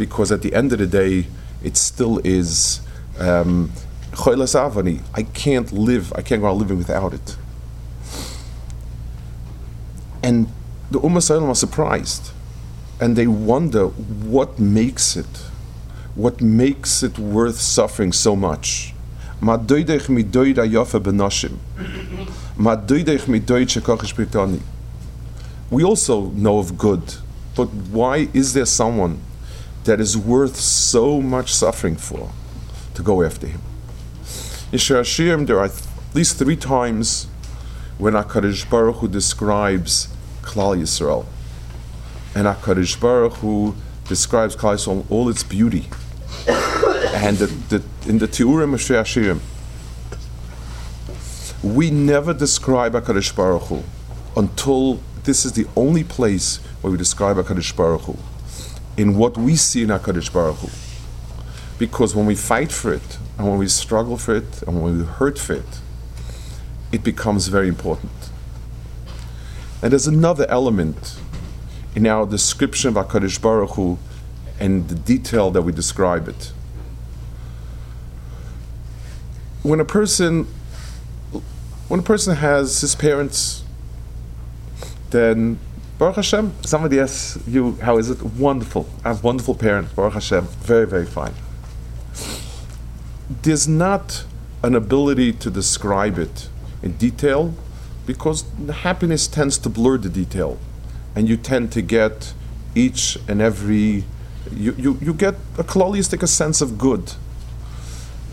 because 0.00 0.32
at 0.32 0.40
the 0.40 0.54
end 0.54 0.72
of 0.72 0.78
the 0.78 0.86
day, 0.86 1.26
it 1.62 1.76
still 1.76 2.18
is 2.24 2.80
um. 3.18 3.70
I 5.14 5.22
can't 5.22 5.70
live, 5.70 6.12
I 6.16 6.22
can't 6.22 6.42
go 6.42 6.48
on 6.48 6.58
living 6.58 6.78
without 6.78 7.14
it. 7.14 7.36
And 10.20 10.48
the 10.90 10.98
Umas 10.98 11.30
Olam 11.30 11.48
are 11.48 11.54
surprised. 11.54 12.32
And 13.00 13.16
they 13.16 13.28
wonder 13.28 13.86
what 13.86 14.58
makes 14.58 15.16
it, 15.16 15.44
what 16.14 16.40
makes 16.40 17.02
it 17.02 17.18
worth 17.18 17.60
suffering 17.60 18.12
so 18.12 18.34
much. 18.34 18.94
We 25.70 25.84
also 25.84 26.30
know 26.30 26.58
of 26.58 26.76
good, 26.76 27.14
but 27.54 27.68
why 27.92 28.28
is 28.34 28.54
there 28.54 28.66
someone 28.66 29.20
that 29.90 29.98
is 30.00 30.16
worth 30.16 30.54
so 30.54 31.20
much 31.20 31.52
suffering 31.52 31.96
for 31.96 32.30
to 32.94 33.02
go 33.02 33.24
after 33.24 33.48
him? 33.48 33.60
In 34.70 34.78
Shir 34.78 35.02
there 35.02 35.58
are 35.58 35.64
at 35.64 35.82
least 36.14 36.38
three 36.38 36.54
times 36.54 37.26
when 37.98 38.12
HaKadosh 38.12 38.70
Baruch 38.70 38.98
Hu 38.98 39.08
describes 39.08 40.06
Klal 40.42 40.78
Yisrael. 40.78 41.26
And 42.36 42.46
HaKadosh 42.46 43.00
Baruch 43.00 43.32
Hu 43.38 43.74
describes 44.06 44.54
Klal 44.54 44.74
Yisrael 44.74 45.10
all 45.10 45.28
its 45.28 45.42
beauty. 45.42 45.88
and 46.46 47.38
the, 47.38 47.46
the, 47.46 48.08
in 48.08 48.18
the 48.18 48.28
Tiurim 48.28 48.74
of 48.74 48.80
Hashirim, 48.80 49.40
we 51.64 51.90
never 51.90 52.32
describe 52.32 52.92
HaKadosh 52.92 53.34
Baruch 53.34 53.62
Hu 53.62 53.82
until 54.36 55.00
this 55.24 55.44
is 55.44 55.54
the 55.54 55.66
only 55.74 56.04
place 56.04 56.58
where 56.80 56.92
we 56.92 56.96
describe 56.96 57.38
HaKadosh 57.38 57.74
Baruch 57.74 58.02
Hu 58.02 58.16
in 58.96 59.16
what 59.16 59.36
we 59.36 59.56
see 59.56 59.82
in 59.82 59.88
HaKadosh 59.88 60.32
Baruch 60.32 60.56
Hu. 60.56 60.68
Because 61.78 62.14
when 62.14 62.26
we 62.26 62.34
fight 62.34 62.70
for 62.70 62.92
it, 62.92 63.18
and 63.38 63.48
when 63.48 63.58
we 63.58 63.68
struggle 63.68 64.16
for 64.16 64.34
it, 64.34 64.62
and 64.62 64.82
when 64.82 64.98
we 64.98 65.04
hurt 65.04 65.38
for 65.38 65.54
it, 65.54 65.80
it 66.92 67.02
becomes 67.02 67.48
very 67.48 67.68
important. 67.68 68.12
And 69.82 69.92
there's 69.92 70.06
another 70.06 70.46
element 70.48 71.18
in 71.94 72.06
our 72.06 72.26
description 72.26 72.96
of 72.96 73.06
HaKadosh 73.06 73.40
Baruch 73.40 73.70
Hu 73.70 73.98
and 74.58 74.88
the 74.88 74.94
detail 74.94 75.50
that 75.52 75.62
we 75.62 75.72
describe 75.72 76.28
it. 76.28 76.52
When 79.62 79.80
a 79.80 79.84
person 79.84 80.46
when 81.88 81.98
a 81.98 82.04
person 82.04 82.36
has 82.36 82.82
his 82.82 82.94
parents, 82.94 83.64
then 85.10 85.58
Baruch 86.00 86.16
Hashem, 86.16 86.54
somebody 86.62 86.98
asks 86.98 87.38
you, 87.46 87.72
how 87.82 87.98
is 87.98 88.08
it? 88.08 88.22
Wonderful. 88.22 88.88
I 89.04 89.08
have 89.08 89.22
wonderful 89.22 89.54
parents, 89.54 89.92
Baruch 89.92 90.14
Hashem, 90.14 90.44
very, 90.44 90.86
very 90.86 91.04
fine. 91.04 91.34
There's 93.42 93.68
not 93.68 94.24
an 94.62 94.74
ability 94.74 95.34
to 95.34 95.50
describe 95.50 96.18
it 96.18 96.48
in 96.82 96.92
detail 96.92 97.52
because 98.06 98.46
happiness 98.72 99.28
tends 99.28 99.58
to 99.58 99.68
blur 99.68 99.98
the 99.98 100.08
detail 100.08 100.56
and 101.14 101.28
you 101.28 101.36
tend 101.36 101.70
to 101.72 101.82
get 101.82 102.32
each 102.74 103.18
and 103.28 103.42
every 103.42 104.04
you, 104.54 104.72
you, 104.78 104.98
you 105.02 105.12
get 105.12 105.34
a 105.58 105.64
klalistic 105.64 106.22
a 106.22 106.26
sense 106.26 106.62
of 106.62 106.78
good 106.78 107.12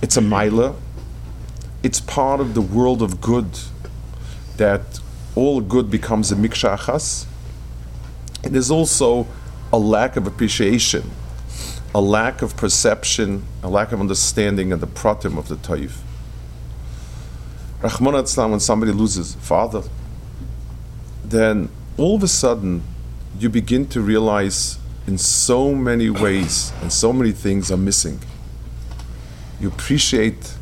it's 0.02 0.16
a 0.16 0.22
mila 0.22 0.74
it's 1.84 2.00
part 2.00 2.40
of 2.40 2.54
the 2.54 2.62
world 2.62 3.02
of 3.02 3.20
good 3.20 3.60
that 4.56 5.00
all 5.36 5.60
good 5.60 5.92
becomes 5.92 6.32
a 6.32 6.36
mikshachas 6.36 7.26
is 8.56 8.72
also 8.72 9.28
a 9.72 9.78
lack 9.78 10.16
of 10.16 10.28
appreciation 10.28 11.10
a 11.96 12.02
lack 12.02 12.42
of 12.42 12.56
perception 12.58 13.44
a 13.64 13.70
lack 13.70 13.92
of 13.92 14.00
understanding 14.00 14.72
of 14.72 14.82
the 14.82 14.88
pratim 14.88 15.38
of 15.38 15.48
the 15.48 15.58
taif 15.58 16.02
Rahman 17.80 18.16
Islam, 18.16 18.52
when 18.52 18.60
somebody 18.60 18.92
loses 18.92 19.36
father, 19.36 19.84
then 21.24 21.70
all 21.96 22.16
of 22.16 22.24
a 22.24 22.28
sudden 22.28 22.82
you 23.38 23.50
begin 23.50 23.86
to 23.90 24.02
realize 24.02 24.80
in 25.06 25.18
so 25.18 25.76
many 25.76 26.10
ways, 26.10 26.74
and 26.82 26.92
so 26.92 27.14
many 27.14 27.32
things 27.32 27.72
are 27.72 27.78
missing. 27.78 28.20
You 29.60 29.70
appreciate 29.70 30.56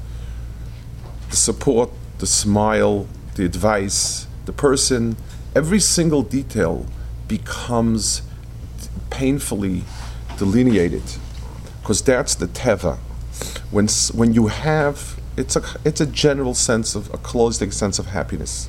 the 1.30 1.36
support, 1.36 1.90
the 2.20 2.28
smile, 2.28 3.08
the 3.36 3.46
advice, 3.46 4.28
the 4.46 4.54
person, 4.54 5.16
every 5.56 5.80
single 5.80 6.22
detail 6.22 6.86
becomes 7.28 8.22
painfully 9.10 9.84
delineated 10.38 11.04
because 11.82 12.02
that's 12.02 12.36
the 12.36 12.48
teva. 12.48 12.98
When, 13.72 13.88
when 14.14 14.34
you 14.34 14.48
have, 14.48 15.20
it's 15.38 15.56
a, 15.56 15.64
it's 15.84 16.02
a 16.02 16.06
general 16.06 16.54
sense 16.54 16.96
of, 16.96 17.14
a 17.14 17.18
closed 17.18 17.74
sense 17.74 18.00
of 18.00 18.08
happiness. 18.08 18.68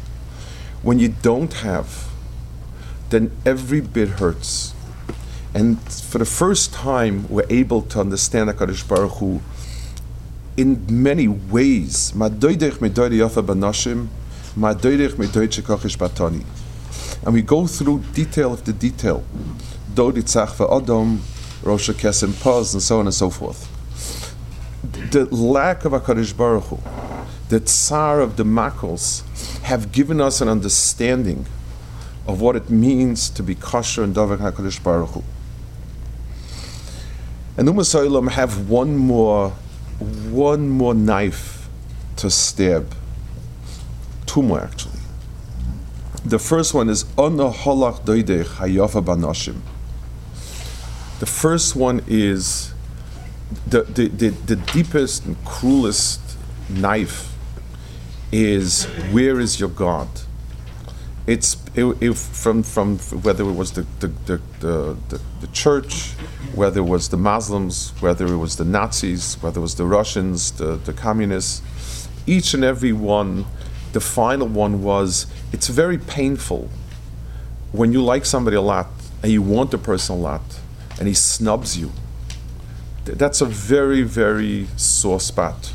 When 0.83 0.99
you 0.99 1.09
don't 1.09 1.53
have, 1.55 2.09
then 3.11 3.31
every 3.45 3.81
bit 3.81 4.09
hurts. 4.09 4.75
And 5.55 5.81
for 5.91 6.19
the 6.19 6.25
first 6.25 6.73
time, 6.73 7.27
we're 7.29 7.47
able 7.49 7.83
to 7.83 8.01
understand 8.01 8.51
HaKadosh 8.51 8.87
Baruch 8.87 9.13
Hu 9.13 9.41
in 10.57 10.85
many 10.91 11.29
ways. 11.29 12.15
And 17.27 17.35
we 17.35 17.43
go 17.43 17.67
through 17.67 18.05
detail 18.15 18.53
of 18.53 18.65
the 18.65 18.73
detail. 18.73 19.25
Doditzach 19.93 20.61
Adam, 20.61 21.21
Rosh 21.65 21.91
Kesem 21.91 22.41
Paz, 22.41 22.73
and 22.73 22.81
so 22.81 23.01
on 23.01 23.07
and 23.07 23.15
so 23.15 23.31
forth. 23.31 23.69
The 25.11 25.25
lack 25.35 25.85
of 25.85 25.91
HaKadosh 25.91 26.37
Baruch 26.37 26.65
Hu, 26.65 26.79
the 27.49 27.59
tsar 27.59 28.21
of 28.21 28.37
the 28.37 28.45
makos, 28.45 29.25
have 29.63 29.91
given 29.91 30.21
us 30.21 30.41
an 30.41 30.49
understanding 30.49 31.47
of 32.29 32.41
what 32.41 32.55
it 32.55 32.71
means 32.71 33.29
to 33.31 33.43
be 33.43 33.57
kosher 33.57 34.05
and 34.05 34.15
Davak 34.15 34.39
HaKadosh 34.39 34.81
Baruch 34.85 35.11
Hu. 35.11 35.25
And 37.57 37.69
Umm 37.69 38.29
have 38.29 38.71
one 38.71 38.97
more, 38.97 39.51
one 40.31 40.69
more 40.69 40.95
knife 40.95 41.69
to 42.19 42.31
stab. 42.31 42.95
Two 44.27 44.43
more 44.43 44.61
actually. 44.61 44.96
The 46.27 46.41
first 46.41 46.75
one 46.75 46.89
is 46.89 47.05
Ona 47.17 47.53
Holach 47.53 48.05
Doidech 48.05 48.47
Hayafa 48.57 49.01
Banashim. 49.01 49.61
The 51.21 51.27
first 51.27 51.77
one 51.77 52.03
is 52.09 52.75
the, 53.65 53.83
the, 53.83 54.09
the, 54.09 54.29
the 54.31 54.57
deepest 54.57 55.25
and 55.25 55.37
cruelest 55.45 56.21
knife 56.69 57.33
is 58.33 58.87
where 59.13 59.39
is 59.39 59.61
your 59.61 59.69
God? 59.69 60.09
It's 61.29 61.59
it, 61.77 61.85
it, 62.03 62.17
from 62.17 62.65
from 62.65 62.99
whether 63.23 63.45
it 63.45 63.53
was 63.53 63.71
the 63.71 63.87
the, 64.01 64.09
the, 64.09 64.41
the, 64.59 64.97
the, 65.09 65.21
the 65.43 65.47
church, 65.53 66.11
whether 66.57 66.81
it 66.81 66.89
was 66.89 67.09
the 67.09 67.17
Muslims, 67.17 67.91
whether 68.01 68.27
it 68.27 68.39
was 68.39 68.57
the 68.57 68.65
Nazis, 68.65 69.37
whether 69.43 69.61
it 69.61 69.63
was 69.63 69.77
the 69.77 69.87
Russians, 69.87 70.51
the, 70.51 70.75
the 70.75 70.93
communists, 70.93 72.09
each 72.27 72.53
and 72.53 72.65
every 72.65 72.93
one, 72.93 73.47
the 73.93 74.01
final 74.01 74.49
one 74.49 74.83
was 74.83 75.27
it's 75.53 75.69
very 75.69 75.99
painful 75.99 76.69
when 77.73 77.93
you 77.93 78.03
like 78.03 78.25
somebody 78.25 78.57
a 78.57 78.61
lot 78.61 78.89
and 79.23 79.33
you 79.33 79.43
want 79.43 79.71
the 79.71 79.79
person 79.79 80.17
a 80.17 80.19
lot 80.19 80.61
and 80.99 81.09
he 81.09 81.15
snubs 81.15 81.77
you. 81.79 81.93
That's 83.05 83.41
a 83.41 83.47
very, 83.47 84.03
very 84.03 84.67
sore 84.77 85.21
spot. 85.21 85.75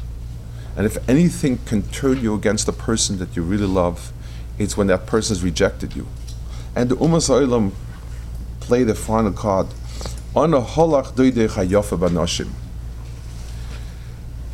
And 0.76 0.86
if 0.86 0.98
anything 1.10 1.60
can 1.66 1.84
turn 1.84 2.22
you 2.22 2.34
against 2.34 2.66
the 2.66 2.74
person 2.74 3.20
that 3.20 3.36
you 3.36 3.44
really 3.44 3.66
love, 3.66 4.12
it's 4.58 4.76
when 4.76 4.88
that 4.88 5.06
person 5.06 5.36
has 5.36 5.44
rejected 5.44 5.96
you. 5.96 6.08
And 6.76 6.90
the 6.90 6.96
Umas 6.96 7.30
Olam 7.30 7.72
play 8.60 8.84
the 8.84 8.96
final 8.96 9.32
card. 9.32 9.68
Ana 10.36 10.62
holach 10.62 11.14
banashim. 11.14 12.50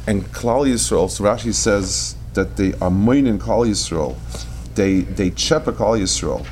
And 0.07 0.23
Klal 0.25 0.67
Yisrael, 0.67 1.09
so 1.09 1.23
Rashi 1.23 1.53
says 1.53 2.15
that 2.33 2.55
they 2.57 2.73
are 2.75 2.89
moin 2.89 3.27
in 3.27 3.37
Klal 3.37 3.67
Yisrael. 3.67 4.15
They 4.77 5.01
they 5.01 5.31
chepa 5.31 5.73
Klal 5.73 5.99
Yisrael. 5.99 6.45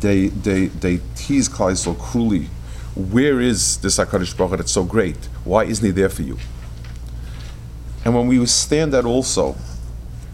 They 0.00 0.26
they 0.28 0.66
they 0.66 1.00
tease 1.14 1.48
Klal 1.48 1.70
Yisrael 1.70 1.96
cruelly. 1.96 2.48
Where 2.96 3.40
is 3.40 3.76
this 3.78 3.98
Hakadosh 3.98 4.36
Baruch 4.36 4.58
that's 4.58 4.72
so 4.72 4.82
great? 4.82 5.16
Why 5.44 5.62
isn't 5.64 5.84
he 5.86 5.92
there 5.92 6.08
for 6.08 6.22
you? 6.22 6.38
And 8.04 8.16
when 8.16 8.26
we 8.26 8.44
stand 8.46 8.92
that 8.94 9.04
also, 9.04 9.54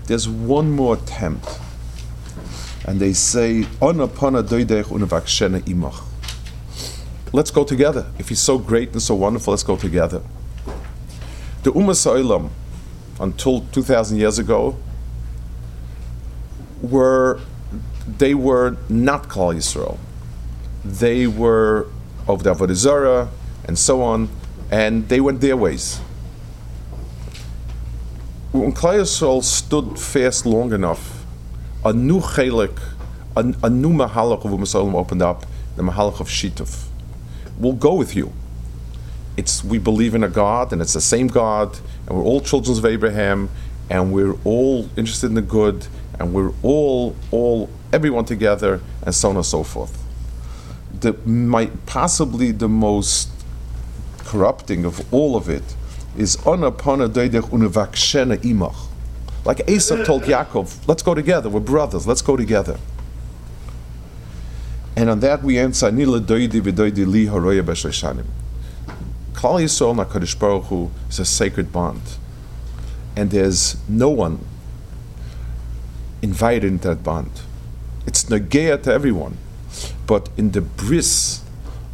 there's 0.07 0.27
one 0.27 0.71
more 0.71 0.95
attempt 0.95 1.47
and 2.87 2.99
they 2.99 3.13
say, 3.13 3.67
Let's 7.33 7.51
go 7.51 7.65
together. 7.65 8.07
If 8.19 8.29
he's 8.31 8.41
so 8.41 8.59
great 8.59 8.93
and 8.93 9.03
so 9.03 9.15
wonderful, 9.15 9.53
let's 9.53 9.63
go 9.63 9.77
together. 9.77 10.23
The 11.63 11.73
Sa'ilam, 11.73 12.49
until 13.21 13.61
2,000 13.73 14.17
years 14.17 14.39
ago, 14.39 14.77
were 16.83 17.41
they 18.07 18.35
were 18.35 18.77
not 18.89 19.29
Klal 19.29 19.55
Yisrael. 19.55 19.99
They 20.85 21.27
were 21.27 21.87
of 22.27 22.43
the 22.43 22.55
Avodah 22.55 23.29
and 23.67 23.79
so 23.79 24.03
on, 24.03 24.29
and 24.71 25.09
they 25.09 25.21
went 25.21 25.41
their 25.41 25.57
ways. 25.57 25.99
When 28.53 28.73
Klal 28.73 29.01
Yisrael 29.01 29.45
stood 29.45 29.99
fast 29.99 30.47
long 30.47 30.73
enough 30.73 31.25
a 31.85 31.93
new 31.93 32.21
chelik, 32.21 32.79
a, 33.37 33.55
a 33.63 33.71
new 33.71 33.91
mahalach 33.91 34.45
of 34.45 34.51
Umasalim 34.51 34.95
opened 34.95 35.23
up, 35.23 35.47
the 35.77 35.83
mahalach 35.83 36.21
of 36.21 36.29
Shituf. 36.29 36.89
We'll 37.59 37.73
go 37.73 37.95
with 37.95 38.15
you. 38.15 38.33
It's 39.37 39.65
we 39.65 39.79
believe 39.79 40.15
in 40.15 40.25
a 40.25 40.29
God, 40.29 40.73
and 40.73 40.83
it's 40.83 40.93
the 40.93 41.01
same 41.01 41.29
God, 41.29 41.79
and 42.07 42.17
we're 42.17 42.25
all 42.25 42.41
children 42.41 42.77
of 42.77 42.85
Abraham, 42.85 43.49
and 43.89 44.13
we're 44.13 44.37
all 44.45 44.89
interested 44.97 45.27
in 45.29 45.35
the 45.35 45.43
good, 45.43 45.87
and 46.21 46.33
we're 46.33 46.53
all 46.63 47.17
all 47.33 47.69
everyone 47.93 48.25
together, 48.25 48.81
and 49.03 49.13
so 49.13 49.31
on 49.31 49.37
and 49.37 49.45
so 49.45 49.65
forth. 49.65 50.01
The 51.01 51.15
might 51.27 51.87
possibly 51.87 52.53
the 52.53 52.69
most 52.69 53.31
corrupting 54.19 54.85
of 54.85 55.13
all 55.13 55.35
of 55.35 55.49
it 55.49 55.75
is 56.17 56.37
on 56.47 56.63
upon 56.63 57.01
a 57.01 57.09
unavakshena 57.09 58.37
imach 58.45 58.87
like 59.45 59.69
Esau 59.69 60.05
told 60.05 60.23
Yaakov, 60.25 60.87
let's 60.87 61.03
go 61.03 61.15
together, 61.15 61.49
we're 61.49 61.61
brothers, 61.61 62.07
let's 62.07 62.23
go 62.23 62.37
together. 62.37 62.79
And 64.97 65.09
on 65.09 65.21
that 65.21 65.43
we 65.43 65.59
answer, 65.59 65.91
Nila 65.91 66.21
doidi 66.21 66.61
v'doidi 66.61 67.07
li 67.07 67.27
haroya 67.27 67.63
b'sheshanim. 67.63 68.27
Klal 69.33 69.63
Yisrael 69.63 69.93
and 69.93 70.01
HaKadosh 70.01 70.39
Baruch 70.39 70.65
Hu 70.65 70.91
is 71.09 71.19
a 71.19 71.25
sacred 71.25 71.73
bond. 71.73 72.03
And 73.17 73.31
there's 73.31 73.77
no 73.89 74.11
one 74.11 74.45
invited 76.23 76.81
that 76.83 77.03
bond. 77.03 77.43
It's 78.07 78.25
negea 78.25 78.83
to 78.83 78.93
everyone. 78.93 79.37
But 80.07 80.29
in 80.37 80.51
the 80.51 80.61
bris 80.61 81.43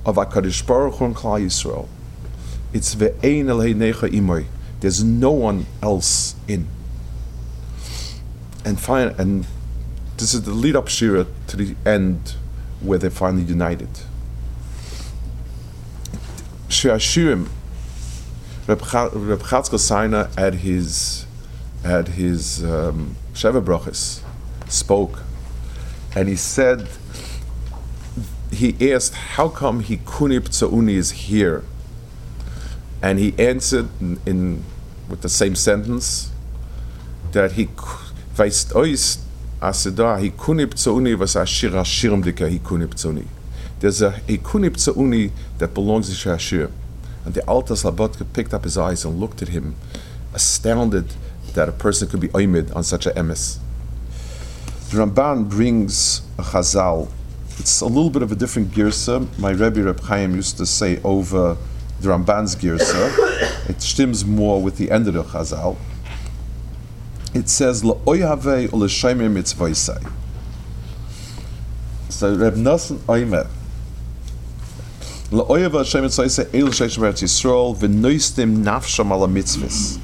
of 0.04 0.16
HaKadosh 0.16 0.66
Baruch 0.66 0.94
Hu 0.94 1.04
and 1.04 1.16
Klal 1.16 1.44
Yisrael, 1.44 1.88
it's 2.72 2.94
ve'ein 2.94 3.46
elhei 3.46 3.74
necha 3.74 4.08
imoy. 4.08 4.46
There's 4.80 5.02
no 5.02 5.30
one 5.32 5.66
else 5.82 6.34
in 6.46 6.68
and 8.66 8.80
fine, 8.80 9.14
and 9.16 9.46
this 10.16 10.34
is 10.34 10.42
the 10.42 10.50
lead 10.50 10.74
up 10.74 10.88
shira 10.88 11.26
to 11.46 11.56
the 11.56 11.76
end 11.86 12.34
where 12.80 12.98
they're 12.98 13.10
finally 13.10 13.44
united. 13.44 13.88
Shir 16.68 16.96
Shirim, 16.96 17.48
Reb 18.66 18.80
Chatzkel 18.80 19.78
Sarna 19.78 20.36
at 20.36 20.54
his 20.54 21.25
at 21.87 22.09
his 22.09 22.64
um, 22.64 23.16
Sheva 23.33 24.12
spoke, 24.68 25.20
and 26.14 26.29
he 26.29 26.37
said 26.37 26.88
he 28.51 28.92
asked 28.92 29.14
how 29.14 29.49
come 29.49 29.81
he 29.81 29.99
Kunip 29.99 30.49
Tzauni 30.49 30.94
is 30.94 31.11
here, 31.12 31.62
and 33.03 33.18
he 33.18 33.35
answered 33.38 33.88
in, 34.01 34.20
in 34.27 34.64
with 35.09 35.22
the 35.22 35.29
same 35.29 35.55
sentence 35.55 36.31
that 37.33 37.53
he 37.53 37.68
Weißt 38.37 38.75
ois, 38.75 39.18
as 39.62 39.85
da 39.85 40.18
hikuni 40.18 40.66
ptzauni 40.66 41.18
was 41.18 41.37
a 41.37 41.46
shir 41.46 41.70
shirim 41.70 42.22
dika 42.22 42.46
hikuni 42.46 42.87
ptzauni. 42.87 43.27
There's 43.81 44.03
a 44.03 44.11
hikuni 44.11 44.68
ptzauni 44.68 45.31
that 45.57 45.72
belongs 45.72 46.11
to 46.11 46.29
Shashir. 46.29 46.70
And 47.25 47.33
the 47.33 47.42
Alta 47.49 47.72
Slabodka 47.72 48.31
picked 48.35 48.53
up 48.53 48.64
his 48.64 48.77
eyes 48.77 49.07
and 49.07 49.18
looked 49.18 49.40
at 49.40 49.49
him, 49.49 49.75
astounded 50.35 51.14
that 51.57 51.69
a 51.69 51.73
person 51.73 52.09
could 52.09 52.21
be 52.21 52.29
oimid 52.29 52.75
on 52.75 52.85
such 52.85 53.07
a 53.07 53.11
emes. 53.11 53.59
The 54.90 54.99
Ramban 54.99 55.51
brings 55.51 56.23
a 56.38 56.42
chazal. 56.42 57.11
It's 57.59 57.81
a 57.81 57.87
little 57.87 58.11
bit 58.11 58.23
of 58.23 58.31
a 58.31 58.37
different 58.37 58.71
girsa. 58.71 59.27
My 59.38 59.51
Rebbe 59.51 59.83
Reb 59.83 60.01
Chaim 60.01 60.37
used 60.37 60.57
to 60.59 60.66
say 60.66 61.01
over 61.03 61.57
the 62.01 62.09
Ramban's 62.09 62.55
girsa. 62.55 63.69
It 63.69 63.79
stims 63.79 64.25
more 64.25 64.62
with 64.62 64.77
the 64.77 64.90
end 64.92 65.09
of 65.09 65.14
the 65.14 65.25
chazal 65.25 65.77
it 67.37 67.49
says 67.49 67.83
La'oyave 67.83 68.69
u'l'shomer 68.69 69.31
mitzvoisai. 69.31 70.12
So 72.09 72.35
Reb 72.35 72.55
Nosson 72.55 72.97
Oimer, 73.01 73.47
La'oyev 75.31 75.73
Hashem 75.73 76.05
Yitzayse 76.05 76.55
El 76.55 76.69
Sheish 76.69 76.99
Beretz 76.99 77.23
Yisrael 77.23 77.77
v'noistim 77.77 78.64
nafsham 78.64 79.11
ala 79.11 79.29
mitzvahs. 79.29 79.99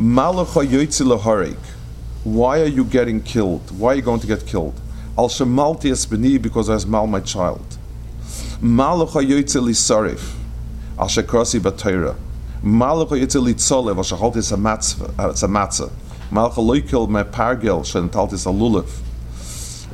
Why 0.00 0.32
are 2.60 2.66
you 2.66 2.84
getting 2.84 3.22
killed? 3.22 3.78
Why 3.78 3.92
are 3.92 3.94
you 3.96 4.00
going 4.00 4.20
to 4.20 4.26
get 4.26 4.46
killed? 4.46 4.80
Al 5.18 5.28
shemalti 5.28 5.90
es 5.90 6.06
b'ni 6.06 6.40
because 6.40 6.70
I 6.70 6.88
mal 6.88 7.06
my 7.06 7.20
child. 7.20 7.76
Malacha 8.62 9.22
yoytzi 9.22 9.60
lisarif. 9.60 10.34
Al 10.98 11.08
shekrasi 11.08 11.60
b'toira. 11.60 12.16
Malacha 12.62 13.10
yoytzi 13.10 13.42
litzolev. 13.46 13.98
Al 13.98 14.04
shechalti 14.04 14.38
es 14.38 14.50
a 14.52 14.54
uh, 14.54 14.58
matzah. 14.58 15.90
Malacha 16.30 16.62
loikil 16.62 17.06
me 17.06 17.22
pargel 17.22 17.82
shentalti 17.82 18.38
lulav. 18.46 18.88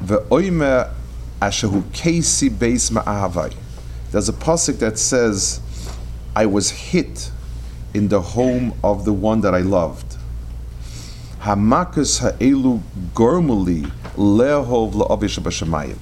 Ve'oime 0.04 0.88
ashehu 1.40 1.82
kesi 1.90 2.48
beis 2.48 2.92
ma'avai. 2.92 3.52
There's 4.12 4.28
a 4.28 4.32
pasuk 4.32 4.78
that 4.78 5.00
says, 5.00 5.60
"I 6.36 6.46
was 6.46 6.70
hit 6.70 7.32
in 7.96 8.08
the 8.08 8.20
home 8.36 8.66
of 8.82 9.04
the 9.04 9.12
one 9.12 9.40
that 9.40 9.54
I 9.54 9.62
loved." 9.78 10.10
Hamakus 11.46 12.12
ha'elu 12.24 12.80
gormuli 13.14 13.82
lehov 14.16 14.92
la'avish 15.00 15.38
b'shemayim. 15.46 15.98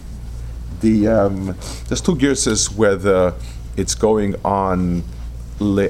The 0.81 1.09
um, 1.09 1.57
there's 1.89 2.01
two 2.01 2.17
gears 2.17 2.71
whether 2.83 3.35
it's 3.77 3.95
going 3.95 4.35
on 4.45 5.05
le 5.59 5.89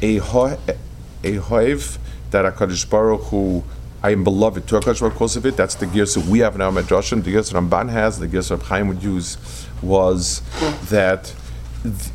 ehoiv 0.00 1.98
that 2.30 2.44
Hakadosh 2.44 2.88
Baruch 2.88 3.22
Hu 3.30 3.64
I 4.02 4.12
am 4.12 4.24
beloved 4.24 4.66
to 4.68 4.76
HaKadosh 4.76 5.00
Baruch 5.00 5.12
because 5.12 5.36
of 5.36 5.44
it. 5.44 5.58
That's 5.58 5.74
the 5.74 5.84
that 5.84 6.24
we 6.26 6.38
have 6.38 6.54
in 6.54 6.62
our 6.62 6.72
Medrashim. 6.72 7.22
The 7.22 7.32
that 7.32 7.44
Ramban 7.44 7.90
has, 7.90 8.18
the 8.18 8.26
that 8.26 8.62
Chaim 8.62 8.88
would 8.88 9.02
use, 9.02 9.36
was 9.82 10.40
that 10.88 11.24
th- 11.24 11.36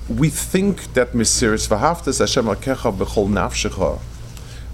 we 0.09 0.29
think 0.29 0.93
that 0.93 1.13
Mesiris 1.13 1.67
V'haftas 1.67 2.19
Hashem 2.19 2.45
Akecha 2.45 2.95
B'chol 2.95 3.29
Nafshecha, 3.29 3.99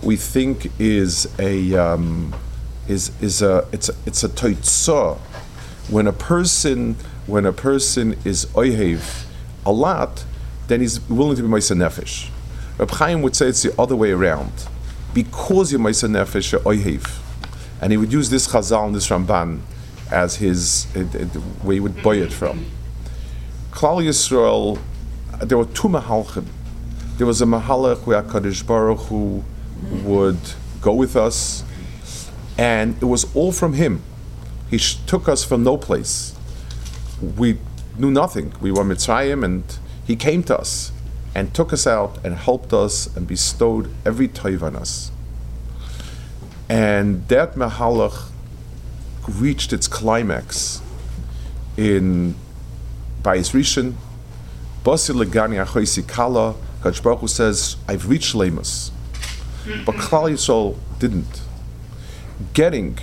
we 0.04 0.18
think 0.18 0.72
is 0.80 1.34
a 1.40 1.74
um, 1.76 2.36
is 2.88 3.12
is 3.22 3.42
a 3.42 3.68
it's 3.72 3.90
a, 3.90 3.94
it's 4.06 4.24
a 4.24 4.30
toitzah. 4.30 5.18
When 5.90 6.08
a 6.08 6.14
person 6.14 6.96
when 7.26 7.46
a 7.46 7.54
person 7.54 8.18
is 8.26 8.46
oihev 8.48 9.26
a 9.66 9.72
lot, 9.72 10.26
then 10.68 10.82
he's 10.82 11.00
willing 11.10 11.38
to 11.38 11.44
be 11.44 11.48
Ma'aser 11.48 11.78
Nefesh. 11.78 12.30
Reb 12.78 12.92
Chaim 12.92 13.22
would 13.22 13.36
say 13.36 13.48
it's 13.48 13.62
the 13.62 13.80
other 13.80 13.96
way 13.96 14.12
around 14.12 14.52
because 15.14 15.72
you're 15.72 15.80
Ma'aser 15.80 16.10
Nefesh, 16.10 16.52
you're 16.52 16.62
Oihev. 16.62 17.20
And 17.82 17.92
he 17.92 17.98
would 17.98 18.12
use 18.12 18.30
this 18.30 18.48
Chazal 18.48 18.88
and 18.88 18.96
this 18.96 19.08
Ramban 19.08 19.62
as 20.12 20.36
his, 20.36 20.88
uh, 20.96 21.00
uh, 21.00 21.26
where 21.64 21.76
he 21.76 21.80
would 21.80 22.02
buy 22.04 22.16
it 22.16 22.32
from. 22.32 22.66
Klal 23.72 24.04
Yisrael, 24.04 24.80
there 25.40 25.58
were 25.58 25.66
two 25.66 25.88
Mahalchim. 25.88 26.46
There 27.18 27.26
was 27.26 27.42
a 27.42 27.46
Mahalach 27.46 28.06
where 28.06 28.22
HaKadosh 28.22 28.68
Baruch 28.68 29.00
who 29.08 29.44
would 30.04 30.40
go 30.82 30.94
with 30.94 31.16
us, 31.16 31.64
and 32.58 32.96
it 33.02 33.06
was 33.06 33.34
all 33.36 33.52
from 33.52 33.74
him. 33.74 34.02
He 34.70 34.78
sh- 34.78 34.98
took 35.08 35.30
us 35.30 35.44
from 35.44 35.64
no 35.64 35.78
place. 35.78 36.36
We 37.22 37.58
knew 37.98 38.12
nothing. 38.12 38.54
We 38.60 38.72
were 38.72 38.84
Mitzrayim, 38.84 39.44
and 39.44 39.64
he 40.06 40.16
came 40.16 40.44
to 40.44 40.58
us 40.58 40.92
and 41.34 41.54
took 41.54 41.72
us 41.72 41.88
out 41.88 42.18
and 42.26 42.36
helped 42.36 42.74
us 42.74 43.16
and 43.16 43.26
bestowed 43.26 43.94
every 44.06 44.28
toiv 44.28 44.62
on 44.62 44.76
us. 44.76 45.12
And 46.68 47.28
that 47.30 47.56
Mahalach 47.56 48.30
reached 49.28 49.72
its 49.72 49.88
climax 49.88 50.82
in 51.78 52.36
Bayis 53.24 53.54
Rishon, 53.54 53.94
Basi 54.84 55.14
Legani 55.14 55.64
Achoisi 55.64 56.08
Kala, 56.08 56.56
Baruch 56.82 57.20
Hu 57.20 57.28
says, 57.28 57.76
I've 57.88 58.10
reached 58.10 58.34
Lemus. 58.34 58.92
Mm-hmm. 59.64 59.86
But 59.86 59.96
Klal 59.96 60.32
Yisrael 60.32 60.78
didn't. 60.98 61.42
Getting, 62.54 62.98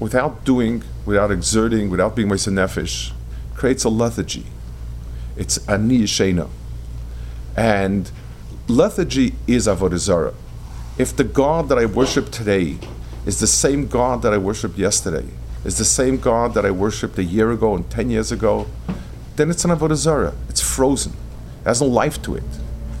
without 0.00 0.44
doing, 0.44 0.82
without 1.06 1.30
exerting, 1.30 1.90
without 1.90 2.16
being 2.16 2.28
Mesa 2.28 2.50
Nefesh, 2.50 3.12
creates 3.54 3.84
a 3.84 3.88
lethargy. 3.88 4.46
It's 5.36 5.58
Ani 5.68 6.00
Yishena. 6.00 6.48
And 7.56 8.10
lethargy 8.66 9.34
is 9.46 9.68
Avodah 9.68 9.98
Zarah. 9.98 10.34
If 10.98 11.14
the 11.14 11.24
God 11.24 11.68
that 11.68 11.78
I 11.78 11.86
worship 11.86 12.30
today 12.30 12.78
is 13.24 13.38
the 13.38 13.46
same 13.46 13.86
God 13.86 14.22
that 14.22 14.32
I 14.32 14.38
worshiped 14.38 14.76
yesterday, 14.76 15.28
is 15.64 15.78
the 15.78 15.84
same 15.84 16.16
God 16.16 16.54
that 16.54 16.66
I 16.66 16.70
worshipped 16.70 17.18
a 17.18 17.24
year 17.24 17.52
ago 17.52 17.76
and 17.76 17.88
ten 17.88 18.10
years 18.10 18.32
ago, 18.32 18.66
then 19.40 19.50
it's 19.50 19.64
an 19.64 19.70
Avodah. 19.70 20.34
It's 20.50 20.60
frozen. 20.60 21.12
It 21.62 21.68
has 21.68 21.80
no 21.80 21.86
life 21.86 22.20
to 22.22 22.36
it. 22.36 22.44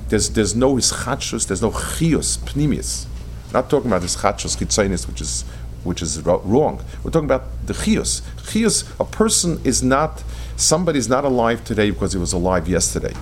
There's, 0.08 0.30
there's 0.30 0.56
no 0.56 0.74
ischatshus, 0.74 1.46
there's 1.46 1.60
no 1.60 1.70
chios, 1.70 2.38
pnimius. 2.38 3.06
Not 3.52 3.68
talking 3.68 3.90
about 3.90 4.02
ischatshus, 4.02 4.56
chitzonis, 4.56 5.06
which 5.06 5.20
is 5.20 5.44
which 5.82 6.02
is 6.02 6.20
wrong. 6.22 6.84
We're 7.02 7.10
talking 7.10 7.26
about 7.26 7.44
the 7.66 7.72
chios. 7.72 8.20
Chios, 8.44 8.84
a 9.00 9.04
person 9.04 9.60
is 9.64 9.82
not, 9.82 10.22
somebody 10.56 10.98
is 10.98 11.08
not 11.08 11.24
alive 11.24 11.64
today 11.64 11.90
because 11.90 12.12
he 12.12 12.18
was 12.18 12.34
alive 12.34 12.68
yesterday. 12.68 13.14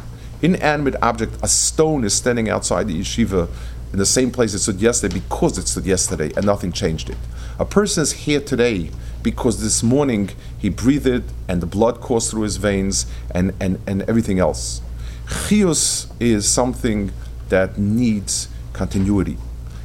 Inanimate 0.42 0.96
object, 1.00 1.37
a 1.40 1.46
stone 1.46 2.02
is 2.04 2.14
standing 2.14 2.48
outside 2.48 2.88
the 2.88 3.00
yeshiva 3.00 3.48
in 3.92 3.98
the 4.00 4.07
same 4.07 4.33
place 4.33 4.54
it 4.54 4.59
stood 4.59 4.81
yesterday 4.81 5.14
because 5.14 5.57
it 5.57 5.68
stood 5.68 5.87
yesterday 5.87 6.33
and 6.37 6.44
nothing 6.44 6.72
changed 6.72 7.11
it. 7.11 7.16
A 7.61 7.64
person 7.64 8.02
is 8.02 8.12
here 8.12 8.40
today 8.40 8.90
because 9.22 9.61
this 9.61 9.83
morning 9.83 10.31
he 10.59 10.68
breathed 10.68 11.24
and 11.48 11.61
the 11.61 11.66
blood 11.66 12.00
coursed 12.00 12.31
through 12.31 12.42
his 12.42 12.57
veins 12.57 13.07
and, 13.31 13.52
and, 13.61 13.81
and 13.87 14.02
everything 14.02 14.38
else. 14.38 14.81
Chios 15.28 16.07
is 16.20 16.48
something 16.48 17.12
that 17.48 17.78
needs 17.78 18.48
continuity. 18.72 19.37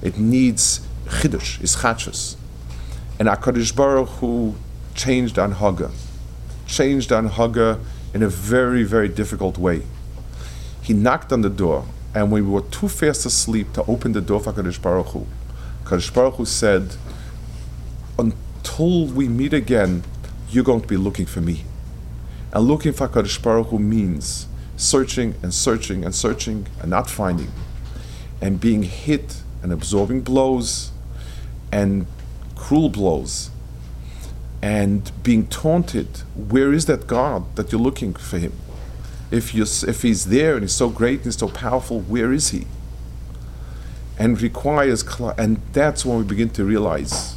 It 0.02 0.18
needs 0.18 0.86
chidush, 1.06 1.62
is 1.62 1.76
chachus. 1.76 2.38
And 3.20 3.28
HaKadosh 3.28 3.76
Baruch 3.76 4.10
Hu 4.20 4.56
changed 4.96 5.40
on 5.40 5.54
Haga, 5.54 5.92
changed 6.68 7.12
on 7.12 7.28
Haga 7.28 7.80
in 8.14 8.24
a 8.24 8.30
very, 8.30 8.84
very 8.84 9.10
difficult 9.10 9.58
way. 9.58 9.84
He 10.82 10.94
knocked 10.94 11.32
on 11.32 11.42
the 11.42 11.50
door, 11.50 11.86
and 12.14 12.32
we 12.32 12.42
were 12.42 12.62
too 12.62 12.88
fast 12.88 13.26
asleep 13.26 13.74
to 13.74 13.84
open 13.86 14.12
the 14.12 14.22
door 14.22 14.40
for 14.40 14.54
HaKadosh 14.54 14.82
Baruch 14.82 15.08
Hu. 15.08 15.28
Baruch 16.14 16.36
Hu 16.36 16.46
said, 16.46 16.96
until 18.64 19.08
we 19.08 19.28
meet 19.28 19.54
again, 19.54 20.04
you're 20.50 20.64
going 20.64 20.80
to 20.80 20.88
be 20.88 20.96
looking 20.96 21.26
for 21.26 21.42
me. 21.42 21.66
And 22.54 22.66
looking 22.66 22.94
for 22.94 23.10
HaKadosh 23.10 23.42
Baruch 23.44 23.68
Hu 23.68 23.80
means 23.80 24.48
searching 24.78 25.36
and 25.44 25.54
searching 25.54 26.06
and 26.06 26.16
searching 26.16 26.68
and 26.80 26.90
not 26.90 27.10
finding, 27.10 27.52
and 28.42 28.62
being 28.62 28.84
hit 28.84 29.42
and 29.62 29.74
absorbing 29.74 30.22
blows 30.22 30.92
and 31.72 32.06
cruel 32.56 32.88
blows 32.88 33.50
and 34.62 35.12
being 35.24 35.48
taunted. 35.48 36.20
Where 36.34 36.72
is 36.72 36.86
that 36.86 37.06
God 37.06 37.56
that 37.58 37.72
you're 37.72 37.82
looking 37.82 38.14
for 38.14 38.38
him? 38.38 38.54
If, 39.30 39.54
you 39.54 39.64
if 39.64 40.04
he's 40.04 40.26
there 40.26 40.54
and 40.54 40.62
he's 40.62 40.76
so 40.76 40.90
great 40.90 41.18
and 41.18 41.26
he's 41.26 41.38
so 41.38 41.50
powerful, 41.50 42.00
where 42.00 42.32
is 42.32 42.52
he? 42.52 42.68
And 44.18 44.42
requires, 44.42 45.04
and 45.38 45.60
that's 45.74 46.06
when 46.06 46.20
we 46.20 46.24
begin 46.24 46.50
to 46.52 46.64
realize 46.64 47.33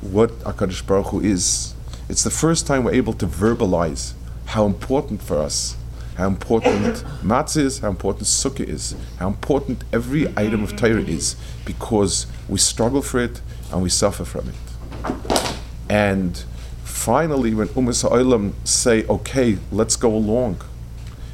what 0.00 0.30
HaKadosh 0.40 0.86
Baruch 0.86 1.08
Hu 1.08 1.20
is. 1.20 1.74
It's 2.08 2.24
the 2.24 2.30
first 2.30 2.66
time 2.66 2.84
we're 2.84 2.94
able 2.94 3.12
to 3.14 3.26
verbalize 3.26 4.14
how 4.46 4.66
important 4.66 5.22
for 5.22 5.38
us, 5.38 5.76
how 6.16 6.26
important 6.26 6.96
matzah 7.22 7.62
is, 7.62 7.78
how 7.78 7.88
important 7.90 8.26
sukkah 8.26 8.66
is, 8.66 8.96
how 9.18 9.28
important 9.28 9.84
every 9.92 10.26
item 10.36 10.62
of 10.62 10.76
Torah 10.76 11.02
is, 11.02 11.36
because 11.64 12.26
we 12.48 12.58
struggle 12.58 13.02
for 13.02 13.20
it 13.20 13.40
and 13.70 13.82
we 13.82 13.88
suffer 13.88 14.24
from 14.24 14.48
it. 14.48 15.54
And 15.88 16.42
finally, 16.82 17.54
when 17.54 17.68
Umas 17.68 18.02
Ha'olam 18.02 18.52
say, 18.64 19.04
okay, 19.06 19.58
let's 19.70 19.96
go 19.96 20.14
along, 20.14 20.60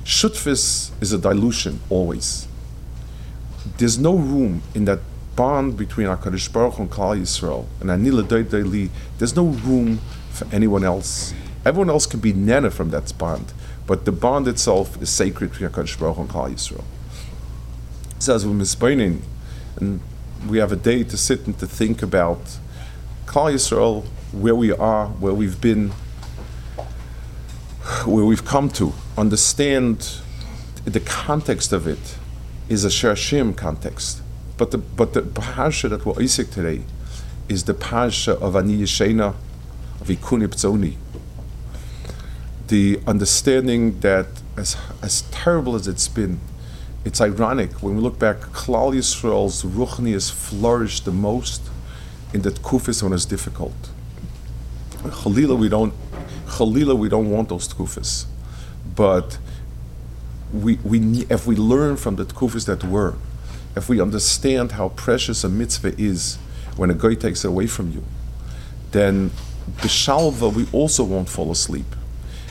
Shutfis 0.04 0.90
is 1.00 1.12
a 1.12 1.18
dilution 1.18 1.80
always. 1.90 2.46
There's 3.78 3.98
no 3.98 4.14
room 4.16 4.62
in 4.74 4.84
that 4.84 5.00
bond 5.36 5.76
between 5.76 6.06
HaKadosh 6.06 6.52
Baruch 6.52 6.74
Hu 6.74 6.82
and 6.82 6.90
Klal 6.90 7.20
Yisrael, 7.20 7.66
and 7.80 7.90
Anila 7.90 8.24
Daili, 8.24 8.88
there's 9.18 9.36
no 9.36 9.46
room 9.46 10.00
for 10.30 10.46
anyone 10.52 10.82
else. 10.82 11.34
Everyone 11.64 11.90
else 11.90 12.06
can 12.06 12.20
be 12.20 12.32
nana 12.32 12.70
from 12.70 12.90
that 12.90 13.16
bond, 13.18 13.52
but 13.86 14.04
the 14.06 14.12
bond 14.12 14.48
itself 14.48 15.00
is 15.00 15.10
sacred 15.10 15.52
between 15.52 15.70
HaKadosh 15.70 15.98
Baruch 15.98 16.16
Hu 16.16 16.22
and 16.22 16.30
Klal 16.30 16.50
Yisrael. 16.52 16.84
It 18.16 18.22
says 18.22 18.46
we're 18.46 18.54
misbaining, 18.54 19.20
and 19.76 20.00
we 20.48 20.58
have 20.58 20.72
a 20.72 20.76
day 20.76 21.04
to 21.04 21.16
sit 21.16 21.46
and 21.46 21.58
to 21.58 21.66
think 21.66 22.02
about 22.02 22.40
Klal 23.26 23.52
Yisrael, 23.52 24.04
where 24.32 24.54
we 24.54 24.72
are, 24.72 25.08
where 25.08 25.34
we've 25.34 25.60
been, 25.60 25.90
where 28.04 28.24
we've 28.24 28.44
come 28.44 28.68
to. 28.70 28.92
Understand 29.18 30.18
the 30.84 31.00
context 31.00 31.72
of 31.72 31.86
it 31.86 32.16
is 32.68 32.84
a 32.84 32.88
Sherashim 32.88 33.56
context. 33.56 34.22
But 34.58 34.70
the 34.70 34.78
but 34.78 35.12
the 35.12 35.22
parsha 35.22 35.90
that 35.90 36.06
we're 36.06 36.20
Isaac 36.20 36.50
today 36.50 36.82
is 37.48 37.64
the 37.64 37.74
parsha 37.74 38.40
of 38.40 38.56
Ani 38.56 38.78
Yeshena, 38.78 39.34
of 40.00 40.08
Ikuni. 40.08 40.96
The 42.68 43.00
understanding 43.06 44.00
that 44.00 44.26
as, 44.56 44.76
as 45.02 45.22
terrible 45.30 45.76
as 45.76 45.86
it's 45.86 46.08
been, 46.08 46.40
it's 47.04 47.20
ironic 47.20 47.82
when 47.82 47.96
we 47.96 48.02
look 48.02 48.18
back, 48.18 48.38
Klal 48.38 48.94
Yisrael's 48.94 49.62
Ruchnius 49.62 50.32
flourished 50.32 51.04
the 51.04 51.12
most 51.12 51.62
in 52.32 52.42
the 52.42 52.50
Kufis 52.50 53.02
when 53.02 53.12
it's 53.12 53.24
difficult. 53.24 53.74
Chalila, 55.02 55.56
we 55.56 55.68
don't, 55.68 55.94
Chalila, 56.46 56.98
we 56.98 57.08
don't 57.08 57.30
want 57.30 57.48
those 57.48 57.68
Kufis. 57.68 58.26
But 58.96 59.38
we, 60.52 60.76
we, 60.82 61.26
if 61.30 61.46
we 61.46 61.54
learn 61.54 61.96
from 61.96 62.16
the 62.16 62.24
Kufis 62.24 62.66
that 62.66 62.82
were, 62.82 63.14
if 63.76 63.88
we 63.90 64.00
understand 64.00 64.72
how 64.72 64.88
precious 64.88 65.44
a 65.44 65.48
mitzvah 65.48 65.94
is 66.00 66.36
when 66.76 66.90
a 66.90 66.94
guy 66.94 67.14
takes 67.14 67.44
it 67.44 67.48
away 67.48 67.66
from 67.66 67.92
you, 67.92 68.02
then 68.92 69.30
Bishalva, 69.76 70.52
we 70.52 70.66
also 70.72 71.04
won't 71.04 71.28
fall 71.28 71.50
asleep. 71.50 71.86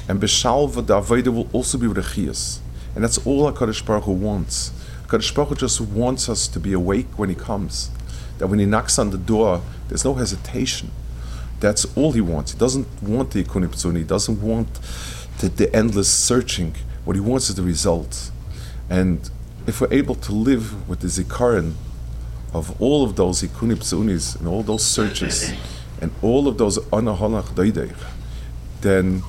And 0.08 0.22
Bishalva, 0.22 0.86
the 0.86 1.02
Aveda 1.02 1.34
will 1.34 1.50
also 1.52 1.78
be 1.78 1.88
rechias. 1.88 2.60
And 2.94 3.04
that's 3.04 3.18
all 3.26 3.52
HaKadosh 3.52 3.86
Baruch 3.86 4.04
Hu 4.04 4.12
wants. 4.12 4.72
HaKadosh 5.08 5.34
Baruch 5.34 5.50
Hu 5.50 5.56
just 5.56 5.82
wants 5.82 6.30
us 6.30 6.48
to 6.48 6.60
be 6.60 6.74
awake 6.74 7.08
when 7.18 7.30
He 7.30 7.36
comes. 7.36 7.90
That 8.38 8.48
when 8.48 8.60
He 8.60 8.66
knocks 8.66 9.00
on 9.00 9.10
the 9.10 9.18
door, 9.18 9.62
there's 9.88 10.06
no 10.06 10.14
hesitation. 10.14 10.92
That's 11.60 11.86
all 11.98 12.12
He 12.12 12.22
wants. 12.22 12.52
He 12.52 12.60
doesn't 12.60 12.88
want 13.02 13.32
the 13.32 13.44
Ikunipzuni. 13.44 13.98
He 13.98 14.04
doesn't 14.04 14.42
want 14.42 14.80
the, 15.40 15.50
the 15.50 15.76
endless 15.76 16.10
searching. 16.10 16.76
What 17.04 17.16
He 17.16 17.22
wants 17.22 17.50
is 17.50 17.56
the 17.56 17.64
result. 17.64 18.32
And 18.90 19.30
if 19.68 19.82
we're 19.82 19.92
able 19.92 20.16
to 20.16 20.32
live 20.32 20.88
with 20.88 21.00
the 21.00 21.08
Zikaron 21.08 21.74
of 22.54 22.80
all 22.82 23.04
of 23.04 23.16
those 23.16 23.42
Ikunipzunis 23.42 24.40
and 24.40 24.48
all 24.48 24.64
those 24.64 24.86
searches 24.86 25.54
and 26.02 26.12
all 26.22 26.48
of 26.48 26.58
those 26.58 26.78
Anaholach 26.78 27.56
Doideich, 27.56 27.96
then, 28.82 29.24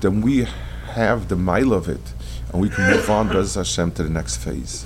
then 0.00 0.20
we 0.20 0.46
have 0.92 1.28
the 1.28 1.36
mile 1.36 1.72
of 1.72 1.88
it 1.88 2.12
and 2.52 2.60
we 2.60 2.68
can 2.68 2.90
move 2.90 3.08
on, 3.08 3.28
Bez 3.28 3.54
Hashem, 3.54 3.92
to 3.92 4.02
the 4.02 4.10
next 4.10 4.38
phase. 4.38 4.84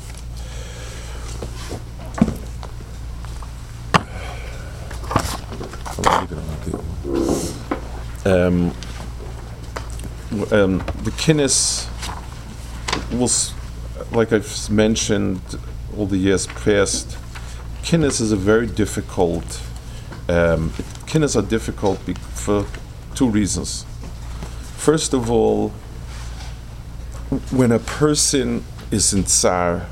Um, 8.27 8.73
um, 10.51 10.79
the 11.05 11.13
kinnis 11.19 11.89
was, 13.13 13.53
like 14.15 14.33
I've 14.33 14.71
mentioned 14.71 15.41
all 15.97 16.07
the 16.07 16.17
years 16.17 16.47
past, 16.47 17.19
kinnis 17.83 18.21
is 18.21 18.31
a 18.31 18.37
very 18.37 18.67
difficult. 18.67 19.45
Um, 20.29 20.71
kinnis 21.07 21.37
are 21.37 21.43
difficult 21.43 21.99
for 22.33 22.65
two 23.15 23.29
reasons. 23.29 23.85
First 24.77 25.15
of 25.15 25.31
all, 25.31 25.71
when 27.51 27.73
a 27.73 27.79
person 27.79 28.65
is 28.91 29.13
in 29.13 29.25
tsar, 29.25 29.87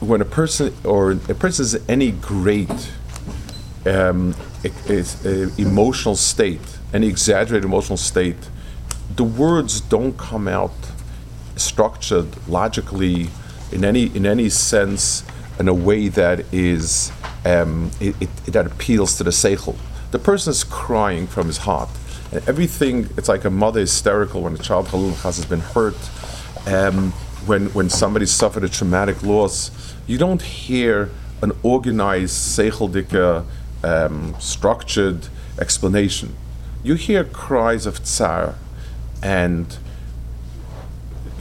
when 0.00 0.22
a 0.22 0.24
person 0.24 0.74
or 0.84 1.12
a 1.12 1.34
person 1.34 1.64
is 1.64 1.74
in 1.74 1.84
any 1.90 2.10
great 2.10 2.90
um, 3.84 4.34
e- 4.64 4.70
e- 4.88 5.02
e- 5.26 5.48
emotional 5.58 6.16
state, 6.16 6.78
any 6.94 7.06
exaggerated 7.08 7.64
emotional 7.64 7.98
state, 7.98 8.48
the 9.16 9.24
words 9.24 9.80
don't 9.82 10.16
come 10.16 10.48
out 10.48 10.72
structured 11.60 12.28
logically 12.48 13.28
in 13.72 13.84
any 13.84 14.06
in 14.16 14.26
any 14.26 14.48
sense 14.48 15.24
in 15.58 15.68
a 15.68 15.74
way 15.74 16.08
that 16.08 16.52
is 16.52 17.12
um, 17.44 17.90
it, 18.00 18.14
it, 18.20 18.28
that 18.46 18.66
appeals 18.66 19.16
to 19.18 19.24
the 19.24 19.30
seichel. 19.30 19.76
The 20.10 20.18
person 20.18 20.50
is 20.50 20.64
crying 20.64 21.26
from 21.26 21.46
his 21.46 21.58
heart. 21.58 21.90
And 22.32 22.46
everything, 22.48 23.08
it's 23.16 23.28
like 23.28 23.44
a 23.44 23.50
mother 23.50 23.80
hysterical 23.80 24.42
when 24.42 24.54
a 24.54 24.58
child 24.58 24.88
has 24.88 25.44
been 25.44 25.60
hurt, 25.60 25.96
um, 26.66 27.12
when, 27.46 27.66
when 27.72 27.90
somebody 27.90 28.26
suffered 28.26 28.64
a 28.64 28.68
traumatic 28.68 29.22
loss. 29.22 29.70
You 30.06 30.18
don't 30.18 30.42
hear 30.42 31.10
an 31.42 31.52
organized, 31.62 32.34
seicheldige, 32.34 33.44
um, 33.82 34.36
structured 34.38 35.28
explanation. 35.58 36.36
You 36.82 36.94
hear 36.94 37.24
cries 37.24 37.86
of 37.86 38.04
tsar, 38.04 38.54
and 39.22 39.76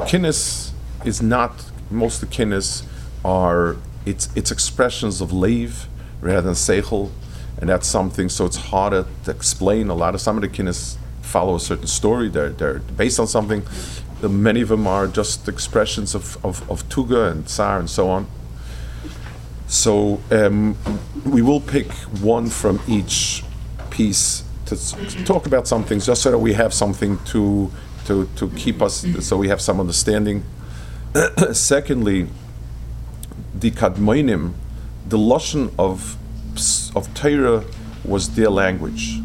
kinnis 0.06 0.72
is 1.06 1.22
not, 1.22 1.72
most 1.90 2.22
of 2.22 2.30
the 2.30 2.36
kinnis 2.36 2.84
are, 3.24 3.78
it's, 4.06 4.30
it's 4.36 4.52
expressions 4.52 5.22
of 5.22 5.32
lave 5.32 5.88
rather 6.22 6.42
than 6.42 6.54
seichel 6.54 7.12
and 7.60 7.70
that's 7.70 7.88
something. 7.88 8.30
So 8.30 8.46
it's 8.46 8.56
harder 8.56 9.06
to 9.26 9.32
explain. 9.32 9.90
A 9.90 9.94
lot 9.94 10.16
of 10.16 10.22
some 10.22 10.38
of 10.38 10.42
the 10.42 10.48
kinnis 10.48 10.98
follow 11.22 11.56
a 11.56 11.60
certain 11.60 11.88
story. 11.88 12.30
They're 12.30 12.50
they're 12.50 12.80
based 12.80 13.20
on 13.20 13.28
something. 13.28 13.64
Many 14.22 14.62
of 14.62 14.70
them 14.70 14.88
are 14.88 15.08
just 15.08 15.48
expressions 15.48 16.16
of, 16.16 16.44
of, 16.44 16.70
of 16.70 16.88
tuga 16.90 17.32
and 17.32 17.48
tsar 17.48 17.80
and 17.80 17.90
so 17.90 18.10
on. 18.10 18.28
So 19.68 20.20
um, 20.32 20.78
we 21.26 21.42
will 21.42 21.62
pick 21.62 21.92
one 22.22 22.50
from 22.50 22.82
each 22.88 23.44
piece 23.92 24.44
to 24.66 24.76
talk 25.26 25.46
about 25.46 25.68
some 25.68 25.84
things, 25.84 26.06
just 26.06 26.22
so 26.22 26.32
that 26.32 26.38
we 26.38 26.54
have 26.54 26.74
something 26.74 27.18
to 27.26 27.72
to 28.10 28.28
to 28.36 28.50
keep 28.50 28.82
us, 28.82 29.06
so 29.22 29.38
we 29.38 29.48
have 29.48 29.62
some 29.62 29.80
understanding. 29.80 30.44
Secondly, 31.54 32.28
the 33.54 33.72
kadmoinim, 33.72 34.54
the 35.08 35.18
lashon 35.18 35.72
of 35.78 36.18
of 36.96 37.14
Torah 37.14 37.64
was 38.04 38.36
their 38.36 38.50
language, 38.50 39.20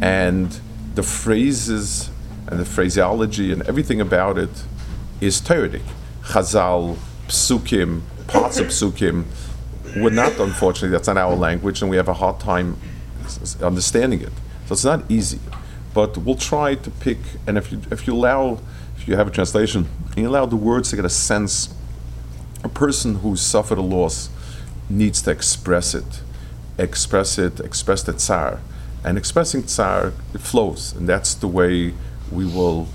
and 0.00 0.60
the 0.94 1.02
phrases 1.02 2.10
and 2.46 2.60
the 2.60 2.64
phraseology 2.64 3.50
and 3.52 3.62
everything 3.62 4.00
about 4.00 4.38
it 4.38 4.64
is 5.20 5.40
Toradic. 5.40 5.82
Chazal, 6.22 6.96
psukim, 7.26 8.02
parts 8.28 8.58
of 8.58 8.68
psukim 8.68 9.24
were 9.96 10.10
not, 10.10 10.38
unfortunately, 10.38 10.90
that's 10.90 11.08
not 11.08 11.16
our 11.16 11.34
language, 11.34 11.82
and 11.82 11.90
we 11.90 11.96
have 11.96 12.08
a 12.08 12.14
hard 12.14 12.38
time 12.38 12.76
understanding 13.60 14.20
it. 14.20 14.32
So 14.66 14.74
it's 14.74 14.84
not 14.84 15.10
easy, 15.10 15.40
but 15.94 16.18
we'll 16.18 16.34
try 16.34 16.74
to 16.74 16.90
pick. 16.90 17.18
And 17.46 17.56
if 17.56 17.72
you 17.72 17.80
if 17.90 18.06
you 18.06 18.12
allow, 18.14 18.58
if 18.96 19.08
you 19.08 19.16
have 19.16 19.28
a 19.28 19.30
translation, 19.30 19.88
and 20.08 20.18
you 20.18 20.28
allow 20.28 20.44
the 20.44 20.56
words 20.56 20.90
to 20.90 20.96
get 20.96 21.04
a 21.04 21.10
sense, 21.10 21.72
a 22.62 22.68
person 22.68 23.16
who 23.16 23.36
suffered 23.36 23.78
a 23.78 23.82
loss 23.82 24.28
needs 24.90 25.22
to 25.22 25.30
express 25.30 25.94
it 25.94 26.20
express 26.78 27.38
it, 27.38 27.60
express 27.60 28.02
the 28.02 28.12
tsar. 28.12 28.60
And 29.04 29.18
expressing 29.18 29.64
tsar, 29.64 30.12
it 30.32 30.40
flows, 30.40 30.94
and 30.94 31.08
that's 31.08 31.34
the 31.34 31.48
way 31.48 31.92
we 32.32 32.46
will 32.46 32.88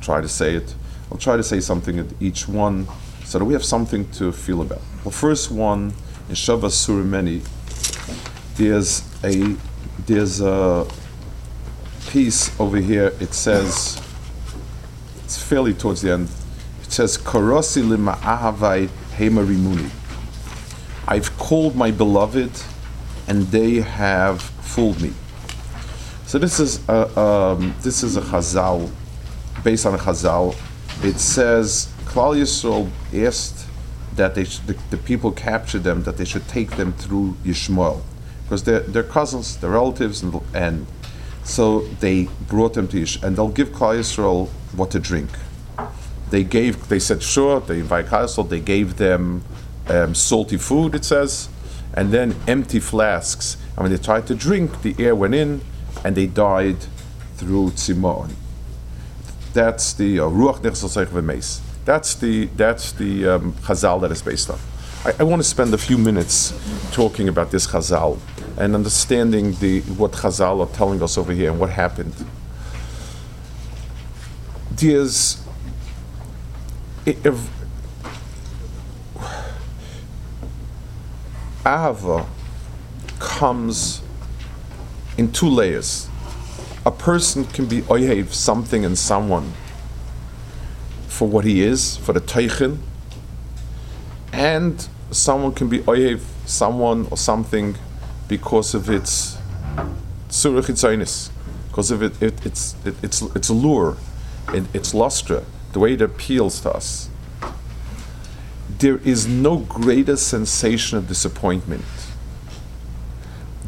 try 0.00 0.20
to 0.20 0.28
say 0.28 0.54
it. 0.54 0.74
I'll 1.10 1.18
try 1.18 1.36
to 1.36 1.42
say 1.42 1.60
something 1.60 1.98
at 1.98 2.06
each 2.20 2.48
one 2.48 2.86
so 3.24 3.38
that 3.38 3.44
we 3.44 3.52
have 3.52 3.64
something 3.64 4.08
to 4.12 4.32
feel 4.32 4.62
about. 4.62 4.80
The 5.04 5.10
first 5.10 5.50
one 5.50 5.92
in 6.28 6.34
Shavas 6.34 6.86
Surimeni, 6.86 7.46
there's 8.56 9.02
a 9.24 9.56
there's 10.06 10.40
a 10.40 10.86
piece 12.08 12.58
over 12.60 12.78
here. 12.78 13.12
It 13.20 13.34
says 13.34 14.00
it's 15.24 15.42
fairly 15.42 15.74
towards 15.74 16.02
the 16.02 16.12
end. 16.12 16.28
It 16.82 16.92
says 16.92 17.18
Karosi 17.18 17.82
ahavai 17.82 18.88
hemarimuni. 19.16 19.90
I've 21.08 21.36
called 21.38 21.76
my 21.76 21.90
beloved 21.90 22.52
and 23.28 23.42
they 23.48 23.76
have 23.76 24.40
fooled 24.40 25.00
me. 25.00 25.12
So 26.26 26.38
this 26.38 26.58
is 26.58 26.86
a, 26.88 27.18
um, 27.18 27.74
this 27.82 28.02
is 28.02 28.16
a 28.16 28.20
Chazal, 28.20 28.90
based 29.62 29.86
on 29.86 29.94
a 29.94 29.98
Chazal. 29.98 30.56
It 31.04 31.18
says 31.18 31.92
Klal 32.04 32.36
Yisrael 32.36 32.90
asked 33.14 33.66
that 34.16 34.34
they 34.34 34.44
sh- 34.44 34.58
the, 34.60 34.76
the 34.90 34.96
people 34.96 35.30
captured 35.30 35.84
them 35.84 36.02
that 36.04 36.16
they 36.16 36.24
should 36.24 36.48
take 36.48 36.72
them 36.72 36.92
through 36.92 37.36
Yishmael 37.44 38.02
because 38.42 38.62
they're, 38.62 38.80
they're 38.80 39.02
cousins, 39.02 39.56
they're 39.56 39.70
relatives, 39.70 40.22
and, 40.22 40.40
and 40.54 40.86
so 41.46 41.80
they 42.00 42.28
brought 42.48 42.74
them 42.74 42.88
to 42.88 43.00
Yish, 43.00 43.22
and 43.22 43.36
they'll 43.36 43.48
give 43.48 43.70
Klal 43.70 43.98
Yisrael 43.98 44.48
what 44.74 44.90
to 44.90 45.00
drink. 45.00 45.30
They 46.30 46.42
gave, 46.42 46.88
they 46.88 46.98
said 46.98 47.22
sure. 47.22 47.60
They 47.60 47.78
invite 47.78 48.06
Klal 48.06 48.24
Yisrael. 48.24 48.48
They 48.48 48.60
gave 48.60 48.96
them 48.96 49.42
um, 49.88 50.14
salty 50.14 50.58
food. 50.58 50.94
It 50.94 51.04
says 51.04 51.48
and 51.96 52.12
then 52.12 52.36
empty 52.46 52.78
flasks. 52.78 53.56
And 53.74 53.84
when 53.84 53.90
they 53.90 53.98
tried 53.98 54.26
to 54.28 54.34
drink, 54.34 54.82
the 54.82 54.94
air 54.98 55.14
went 55.14 55.34
in, 55.34 55.62
and 56.04 56.14
they 56.14 56.26
died 56.26 56.76
through 57.36 57.70
tzimon. 57.70 58.32
That's 59.54 59.94
the 59.94 60.20
uh, 60.20 60.24
ruach 60.24 60.60
nechsel 60.60 61.06
v'meis. 61.06 61.60
That's 61.86 62.14
the 62.14 62.46
that's 62.56 62.92
the 62.92 63.28
um, 63.28 63.52
chazal 63.54 64.00
that 64.02 64.12
is 64.12 64.22
based 64.22 64.50
on. 64.50 64.58
I, 65.04 65.14
I 65.20 65.22
want 65.22 65.40
to 65.40 65.48
spend 65.48 65.72
a 65.72 65.78
few 65.78 65.96
minutes 65.96 66.52
talking 66.92 67.28
about 67.28 67.50
this 67.50 67.66
chazal 67.66 68.18
and 68.58 68.74
understanding 68.74 69.52
the 69.60 69.80
what 69.82 70.12
chazal 70.12 70.60
are 70.60 70.74
telling 70.74 71.02
us 71.02 71.18
over 71.18 71.32
here 71.32 71.50
and 71.50 71.60
what 71.60 71.70
happened. 71.70 72.14
There's 74.72 75.42
if 77.04 77.50
Ahava 81.64 82.26
comes 83.18 84.02
in 85.18 85.32
two 85.32 85.48
layers. 85.48 86.08
A 86.84 86.90
person 86.90 87.44
can 87.44 87.66
be 87.66 87.82
oyev 87.82 88.32
something 88.32 88.84
and 88.84 88.96
someone 88.96 89.52
for 91.08 91.26
what 91.26 91.44
he 91.44 91.62
is, 91.62 91.96
for 91.96 92.12
the 92.12 92.20
teichin, 92.20 92.78
and 94.32 94.88
someone 95.10 95.52
can 95.52 95.68
be 95.68 95.80
oyev, 95.80 96.20
someone 96.44 97.08
or 97.10 97.16
something, 97.16 97.76
because 98.28 98.74
of 98.74 98.90
its 98.90 99.38
tzurich 100.28 101.30
because 101.68 101.90
of 101.90 102.02
it, 102.02 102.22
it 102.22 102.46
it's 102.46 102.74
it, 102.86 102.94
it's 103.02 103.20
its 103.20 103.50
lure, 103.50 103.98
it, 104.54 104.64
its 104.74 104.94
lustre, 104.94 105.44
the 105.72 105.78
way 105.78 105.92
it 105.92 106.00
appeals 106.00 106.60
to 106.62 106.70
us. 106.72 107.10
There 108.78 108.96
is 108.98 109.26
no 109.26 109.58
greater 109.58 110.16
sensation 110.16 110.96
of 110.96 111.06
disappointment 111.06 111.84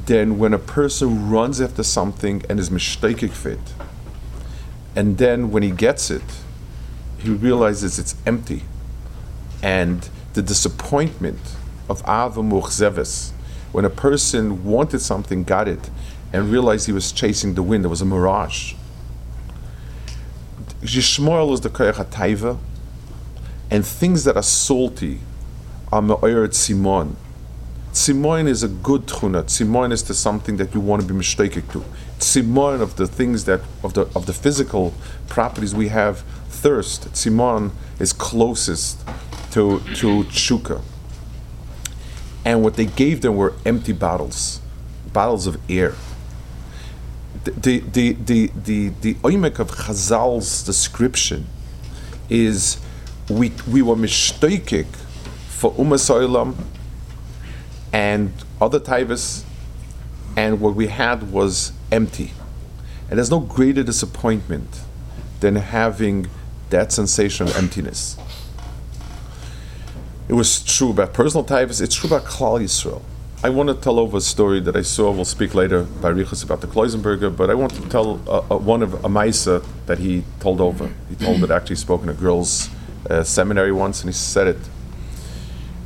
than 0.07 0.39
when 0.39 0.55
a 0.55 0.59
person 0.59 1.29
runs 1.29 1.61
after 1.61 1.83
something 1.83 2.43
and 2.49 2.59
is 2.59 2.71
mistakik 2.71 3.33
fit, 3.33 3.75
and 4.97 5.19
then 5.19 5.51
when 5.51 5.63
he 5.63 5.71
gets 5.71 6.11
it, 6.11 6.41
he 7.19 7.29
realizes 7.29 7.99
it's 7.99 8.17
empty, 8.25 8.63
and 9.63 10.09
the 10.33 10.41
disappointment 10.41 11.57
of 11.91 12.01
Ava 12.03 12.41
Muchzeves, 12.41 13.33
when 13.73 13.85
a 13.85 13.91
person 13.91 14.65
wanted 14.65 15.01
something, 15.01 15.45
got 15.45 15.69
it, 15.69 15.91
and 16.33 16.51
realized 16.51 16.87
he 16.87 16.93
was 16.93 17.13
chasing 17.13 17.55
the 17.55 17.63
wind, 17.63 17.85
it 17.85 17.89
was 17.89 18.01
a 18.01 18.05
mirage. 18.05 18.75
Yishmoel 20.83 21.53
is 21.53 21.61
the 21.61 21.71
Koyach 21.71 21.95
HaTaiva, 21.95 22.59
and 23.71 23.87
things 23.87 24.25
that 24.25 24.37
are 24.37 24.43
salty 24.43 25.21
are 25.93 26.03
Me'oyer 26.03 26.53
Simon. 26.53 27.17
Simon 27.93 28.47
is 28.47 28.63
a 28.63 28.69
good 28.69 29.07
tchuna. 29.07 29.49
Simon 29.49 29.93
is 29.93 30.03
to 30.03 30.15
something 30.15 30.57
that 30.59 30.73
you 30.75 30.81
want 30.81 31.03
to 31.03 31.09
be 31.09 31.15
mistaken 31.15 31.67
to. 31.69 31.85
Simon 32.19 32.81
of 32.81 32.97
the 32.97 33.07
things 33.07 33.45
that 33.45 33.61
of 33.83 33.95
the 33.95 34.03
of 34.15 34.27
the 34.27 34.33
physical 34.33 34.95
properties 35.29 35.75
we 35.75 35.89
have. 35.89 36.21
Thirst. 36.49 37.17
Simon 37.17 37.73
is 37.99 38.13
closest 38.13 39.01
to 39.53 39.81
to 39.97 40.25
chuka. 40.25 40.81
And 42.45 42.63
what 42.63 42.75
they 42.75 42.87
gave 42.87 43.21
them 43.21 43.37
were 43.37 43.55
empty 43.65 43.93
bottles, 43.93 44.61
bottles 45.13 45.47
of 45.47 45.59
air. 45.71 45.95
The 47.45 47.81
the 47.81 48.13
the 48.13 48.51
the 48.55 48.89
the 49.01 49.15
oimek 49.15 49.59
of 49.59 49.71
Chazal's 49.71 50.63
description 50.63 51.47
is 52.29 52.79
we 53.29 53.53
we 53.71 53.83
were 53.83 53.97
mistaken 53.97 54.87
for 55.49 55.73
Umas 55.73 56.09
and 57.93 58.33
other 58.61 58.81
taivas, 58.81 59.45
and 60.37 60.61
what 60.61 60.75
we 60.75 60.89
had 60.89 61.33
was 61.33 61.73
empty. 61.91 62.33
And 63.09 63.19
there's 63.19 63.31
no 63.31 63.41
greater 63.41 63.83
disappointment 63.83 64.81
than 65.41 65.57
having 65.57 66.27
that 66.71 66.93
sensation 66.93 67.49
of 67.49 67.57
emptiness. 67.57 68.17
It 70.29 70.35
was 70.35 70.63
true 70.63 70.91
about 70.91 71.15
personal 71.15 71.43
taivas, 71.43 71.81
it's 71.81 71.95
true 71.95 72.09
about 72.09 72.25
Klal 72.25 72.61
Yisrael. 72.61 73.03
I 73.43 73.49
want 73.49 73.69
to 73.69 73.75
tell 73.75 73.99
over 73.99 74.19
a 74.19 74.21
story 74.21 74.61
that 74.61 74.77
I 74.77 74.83
saw, 74.83 75.11
we'll 75.11 75.25
speak 75.25 75.55
later 75.55 75.85
by 75.85 76.11
Richas 76.11 76.45
about 76.45 76.61
the 76.61 76.67
Kloisenberger, 76.67 77.35
but 77.35 77.49
I 77.49 77.55
want 77.55 77.73
to 77.75 77.89
tell 77.89 78.21
uh, 78.29 78.43
uh, 78.51 78.59
one 78.59 78.83
of 78.83 78.93
a 79.05 79.09
Maisa 79.09 79.65
that 79.87 79.99
he 79.99 80.25
told 80.41 80.61
over. 80.61 80.91
He 81.09 81.15
told 81.15 81.43
it 81.43 81.51
actually 81.51 81.77
spoke 81.77 82.03
in 82.03 82.09
a 82.09 82.15
girls' 82.15 82.69
uh, 83.09 83.23
seminary 83.23 83.73
once, 83.73 84.03
and 84.03 84.09
he 84.09 84.13
said 84.13 84.49
it. 84.49 84.59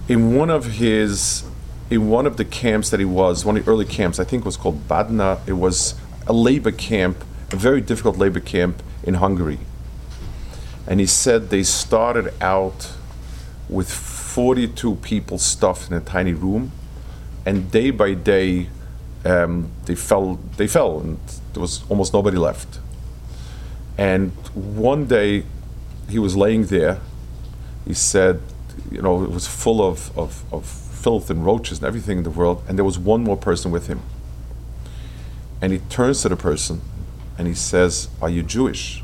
In 0.08 0.34
one 0.34 0.50
of 0.50 0.72
his 0.72 1.44
in 1.90 2.08
one 2.08 2.26
of 2.26 2.38
the 2.38 2.44
camps 2.44 2.88
that 2.88 2.98
he 2.98 3.06
was, 3.06 3.44
one 3.44 3.58
of 3.58 3.64
the 3.64 3.70
early 3.70 3.84
camps, 3.84 4.18
I 4.18 4.24
think 4.24 4.42
it 4.42 4.46
was 4.46 4.56
called 4.56 4.88
Badna. 4.88 5.46
It 5.46 5.52
was 5.52 5.94
a 6.26 6.32
labor 6.32 6.72
camp, 6.72 7.22
a 7.50 7.56
very 7.56 7.82
difficult 7.82 8.16
labor 8.16 8.40
camp 8.40 8.82
in 9.04 9.14
Hungary. 9.14 9.58
And 10.86 11.00
he 11.00 11.06
said 11.06 11.50
they 11.50 11.62
started 11.62 12.32
out 12.40 12.92
with 13.68 13.90
42 14.32 14.96
people 14.96 15.36
stuffed 15.38 15.90
in 15.90 15.96
a 15.96 16.00
tiny 16.00 16.32
room, 16.32 16.72
and 17.44 17.70
day 17.70 17.90
by 17.90 18.14
day, 18.14 18.68
um, 19.24 19.70
they 19.84 19.94
fell. 19.94 20.38
They 20.56 20.66
fell, 20.66 21.00
and 21.00 21.18
there 21.52 21.60
was 21.60 21.82
almost 21.90 22.14
nobody 22.14 22.38
left. 22.38 22.78
And 23.98 24.30
one 24.54 25.06
day, 25.06 25.44
he 26.08 26.18
was 26.18 26.34
laying 26.34 26.64
there. 26.64 27.00
He 27.86 27.94
said, 27.94 28.40
you 28.90 29.02
know, 29.02 29.22
it 29.22 29.30
was 29.30 29.46
full 29.46 29.86
of, 29.86 30.16
of, 30.16 30.44
of 30.50 30.64
filth 30.64 31.28
and 31.28 31.44
roaches 31.44 31.78
and 31.78 31.86
everything 31.86 32.18
in 32.18 32.24
the 32.24 32.30
world, 32.30 32.62
and 32.66 32.78
there 32.78 32.84
was 32.86 32.98
one 32.98 33.22
more 33.22 33.36
person 33.36 33.70
with 33.70 33.86
him. 33.86 34.00
And 35.60 35.72
he 35.72 35.78
turns 35.78 36.22
to 36.22 36.28
the 36.28 36.36
person 36.36 36.80
and 37.38 37.46
he 37.46 37.54
says, 37.54 38.08
Are 38.20 38.28
you 38.28 38.42
Jewish? 38.42 39.02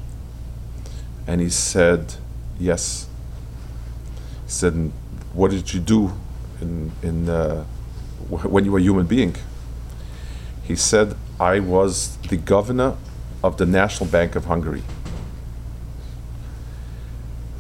And 1.27 1.41
he 1.41 1.51
said, 1.51 2.15
Yes. 2.59 3.07
He 4.45 4.51
said, 4.51 4.93
What 5.39 5.53
did 5.53 5.73
you 5.73 5.79
do 5.79 6.11
in, 6.61 6.91
in, 7.01 7.29
uh, 7.29 7.63
when 8.29 8.65
you 8.65 8.73
were 8.73 8.81
a 8.81 8.83
human 8.83 9.07
being? 9.07 9.37
He 10.65 10.75
said, 10.75 11.15
I 11.39 11.61
was 11.61 12.17
the 12.29 12.37
governor 12.37 12.97
of 13.45 13.57
the 13.57 13.65
National 13.65 14.11
Bank 14.11 14.35
of 14.35 14.47
Hungary. 14.47 14.83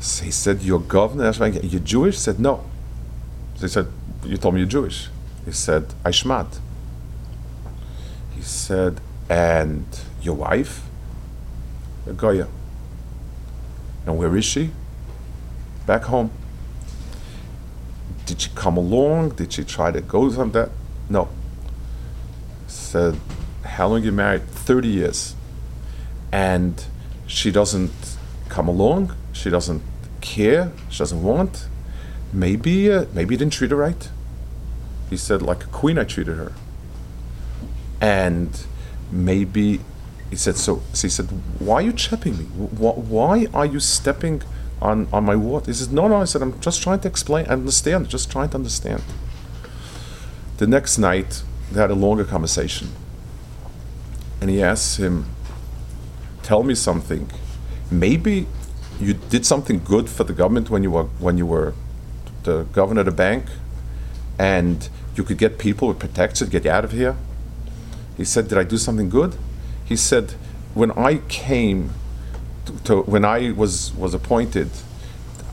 So 0.00 0.24
he 0.24 0.32
said, 0.32 0.62
You're 0.62 0.80
governor? 0.80 1.30
You're 1.62 1.78
Jewish? 1.78 2.16
He 2.16 2.20
said, 2.20 2.40
No. 2.40 2.68
So 3.54 3.60
he 3.60 3.68
said, 3.68 3.86
you 4.24 4.36
told 4.38 4.54
me 4.54 4.60
you're 4.62 4.68
Jewish. 4.68 5.08
He 5.44 5.52
said, 5.52 5.94
Aishmat. 6.04 6.58
He 8.34 8.42
said, 8.42 9.00
and 9.30 9.86
your 10.20 10.34
wife? 10.34 10.82
A 12.08 12.12
Goya. 12.12 12.48
And 14.04 14.18
where 14.18 14.36
is 14.36 14.44
she? 14.44 14.72
Back 15.86 16.02
home. 16.02 16.32
Did 18.28 18.42
she 18.42 18.50
come 18.54 18.76
along? 18.76 19.30
Did 19.30 19.54
she 19.54 19.64
try 19.64 19.90
to 19.90 20.02
go 20.02 20.30
some 20.30 20.52
that? 20.52 20.68
No. 21.08 21.30
Said, 22.66 23.18
how 23.64 23.88
long 23.88 24.02
you 24.02 24.12
married? 24.12 24.42
30 24.42 24.86
years. 24.86 25.34
And 26.30 26.84
she 27.26 27.50
doesn't 27.50 28.18
come 28.50 28.68
along. 28.68 29.14
She 29.32 29.48
doesn't 29.48 29.80
care. 30.20 30.72
She 30.90 30.98
doesn't 30.98 31.22
want. 31.22 31.68
Maybe, 32.30 32.92
uh, 32.92 33.06
maybe 33.14 33.32
you 33.32 33.38
didn't 33.38 33.54
treat 33.54 33.70
her 33.70 33.78
right. 33.78 34.10
He 35.08 35.16
said, 35.16 35.40
like 35.40 35.64
a 35.64 35.68
queen, 35.68 35.98
I 35.98 36.04
treated 36.04 36.36
her. 36.36 36.52
And 37.98 38.62
maybe 39.10 39.80
he 40.28 40.36
said, 40.36 40.56
so, 40.56 40.82
so 40.92 41.08
he 41.08 41.10
said, 41.10 41.30
why 41.58 41.76
are 41.76 41.82
you 41.82 41.94
chipping 41.94 42.36
me? 42.36 42.44
Why 42.44 43.46
are 43.54 43.64
you 43.64 43.80
stepping 43.80 44.42
on, 44.80 45.08
on 45.12 45.24
my 45.24 45.36
water? 45.36 45.66
He 45.66 45.74
says, 45.74 45.90
no, 45.90 46.08
no. 46.08 46.16
I 46.16 46.24
said, 46.24 46.42
I'm 46.42 46.60
just 46.60 46.82
trying 46.82 47.00
to 47.00 47.08
explain, 47.08 47.46
understand, 47.46 48.08
just 48.08 48.30
trying 48.30 48.50
to 48.50 48.56
understand. 48.56 49.02
The 50.58 50.66
next 50.66 50.98
night, 50.98 51.42
they 51.72 51.80
had 51.80 51.90
a 51.90 51.94
longer 51.94 52.24
conversation. 52.24 52.88
And 54.40 54.50
he 54.50 54.62
asked 54.62 54.98
him, 54.98 55.26
tell 56.42 56.62
me 56.62 56.74
something. 56.74 57.30
Maybe 57.90 58.46
you 59.00 59.14
did 59.14 59.46
something 59.46 59.82
good 59.84 60.08
for 60.08 60.24
the 60.24 60.32
government 60.32 60.70
when 60.70 60.82
you 60.82 60.90
were, 60.90 61.04
when 61.04 61.38
you 61.38 61.46
were 61.46 61.74
the 62.44 62.64
governor 62.72 63.00
of 63.00 63.06
the 63.06 63.12
bank 63.12 63.46
and 64.38 64.88
you 65.14 65.24
could 65.24 65.38
get 65.38 65.58
people 65.58 65.88
with 65.88 65.98
protection, 65.98 66.48
get 66.48 66.66
out 66.66 66.84
of 66.84 66.92
here. 66.92 67.16
He 68.16 68.24
said, 68.24 68.48
Did 68.48 68.58
I 68.58 68.64
do 68.64 68.78
something 68.78 69.08
good? 69.08 69.36
He 69.84 69.96
said, 69.96 70.32
When 70.74 70.92
I 70.92 71.18
came 71.28 71.90
to, 72.84 73.02
when 73.02 73.24
I 73.24 73.52
was, 73.52 73.92
was 73.94 74.14
appointed, 74.14 74.70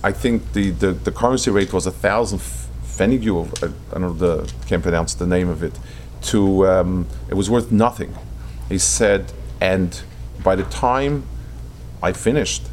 I 0.04 0.12
think 0.12 0.54
the, 0.54 0.72
the, 0.72 0.92
the 0.92 1.12
currency 1.12 1.52
rate 1.52 1.74
was 1.74 1.86
a 1.86 1.92
thousand 1.92 2.40
pfennig, 2.40 3.26
I, 3.62 3.68
I 3.68 4.00
don't 4.00 4.02
know, 4.02 4.14
the, 4.14 4.54
can't 4.68 4.84
pronounce 4.84 5.14
the 5.14 5.28
name 5.28 5.50
of 5.50 5.64
it, 5.64 5.78
to, 6.24 6.68
um, 6.68 7.08
it 7.30 7.34
was 7.34 7.50
worth 7.50 7.72
nothing. 7.72 8.16
He 8.70 8.78
said, 8.78 9.32
and 9.60 10.02
by 10.44 10.56
the 10.56 10.64
time 10.64 11.26
I 12.02 12.14
finished, 12.14 12.64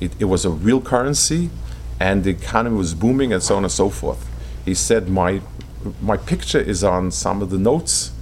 it, 0.00 0.12
it 0.18 0.24
was 0.26 0.44
a 0.44 0.50
real 0.50 0.80
currency 0.80 1.50
and 1.98 2.24
the 2.24 2.30
economy 2.30 2.76
was 2.76 2.94
booming 2.94 3.32
and 3.32 3.42
so 3.42 3.56
on 3.56 3.64
and 3.64 3.72
so 3.72 3.90
forth 3.90 4.26
he 4.64 4.74
said, 4.74 5.08
my, 5.08 5.40
my 6.00 6.16
picture 6.16 6.60
is 6.60 6.84
on 6.84 7.10
some 7.10 7.42
of 7.42 7.50
the 7.50 7.58
notes, 7.58 8.12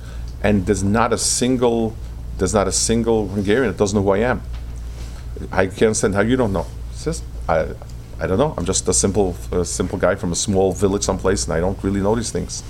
and 0.42 0.66
there's 0.66 0.84
not 0.84 1.12
a 1.12 1.18
single, 1.18 1.96
there's 2.38 2.54
not 2.54 2.68
a 2.68 2.72
single 2.72 3.28
Hungarian 3.28 3.72
that 3.72 3.78
doesn't 3.78 3.96
know 3.96 4.02
who 4.02 4.10
I 4.10 4.18
am. 4.18 4.42
I 5.52 5.66
can't 5.66 5.82
understand 5.82 6.14
how 6.14 6.22
you 6.22 6.36
don't 6.36 6.52
know. 6.52 6.66
Says, 6.92 7.22
I, 7.48 7.68
I 8.20 8.26
don't 8.26 8.38
know. 8.38 8.54
I'm 8.56 8.64
just 8.64 8.88
a 8.88 8.94
simple, 8.94 9.36
a 9.52 9.64
simple 9.64 9.98
guy 9.98 10.14
from 10.14 10.32
a 10.32 10.36
small 10.36 10.72
village 10.72 11.02
someplace, 11.02 11.44
and 11.44 11.54
I 11.54 11.60
don't 11.60 11.82
really 11.82 12.00
know 12.00 12.14
these 12.14 12.30
things. 12.30 12.62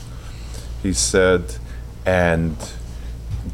He 0.83 0.93
said, 0.93 1.57
and 2.05 2.57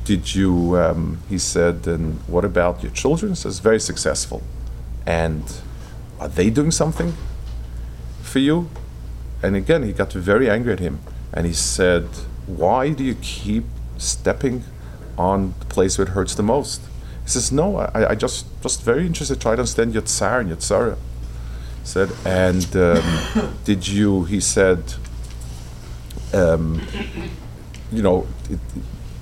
did 0.04 0.34
you? 0.34 0.76
Um, 0.76 1.18
he 1.28 1.38
said, 1.38 1.86
and 1.86 2.18
what 2.26 2.44
about 2.44 2.82
your 2.82 2.92
children? 2.92 3.32
He 3.32 3.36
says, 3.36 3.60
very 3.60 3.80
successful, 3.80 4.42
and 5.06 5.42
are 6.20 6.28
they 6.28 6.50
doing 6.50 6.70
something 6.70 7.14
for 8.22 8.38
you? 8.40 8.68
and 9.44 9.56
again, 9.56 9.82
he 9.82 9.92
got 9.92 10.10
very 10.10 10.48
angry 10.48 10.72
at 10.72 10.78
him. 10.78 11.00
And 11.30 11.46
he 11.46 11.52
said, 11.52 12.08
Why 12.46 12.90
do 12.90 13.04
you 13.04 13.14
keep 13.16 13.64
stepping 13.98 14.64
on 15.18 15.52
the 15.58 15.66
place 15.66 15.98
where 15.98 16.06
it 16.06 16.12
hurts 16.12 16.34
the 16.34 16.42
most? 16.42 16.80
He 17.24 17.30
says, 17.30 17.50
No, 17.50 17.78
I, 17.78 18.10
I 18.10 18.14
just 18.14 18.46
just 18.62 18.82
very 18.82 19.06
interested 19.06 19.34
to 19.34 19.40
try 19.40 19.56
to 19.56 19.60
understand 19.60 19.94
your 19.94 20.02
tsar 20.02 20.40
and 20.40 20.48
your 20.48 20.58
tsara. 20.58 20.96
Said, 21.82 22.10
and 22.24 22.74
um, 22.76 23.54
did 23.64 23.86
you? 23.86 24.24
He 24.24 24.40
said, 24.40 24.94
um, 26.32 26.80
you 27.92 28.02
know, 28.02 28.26
it, 28.48 28.58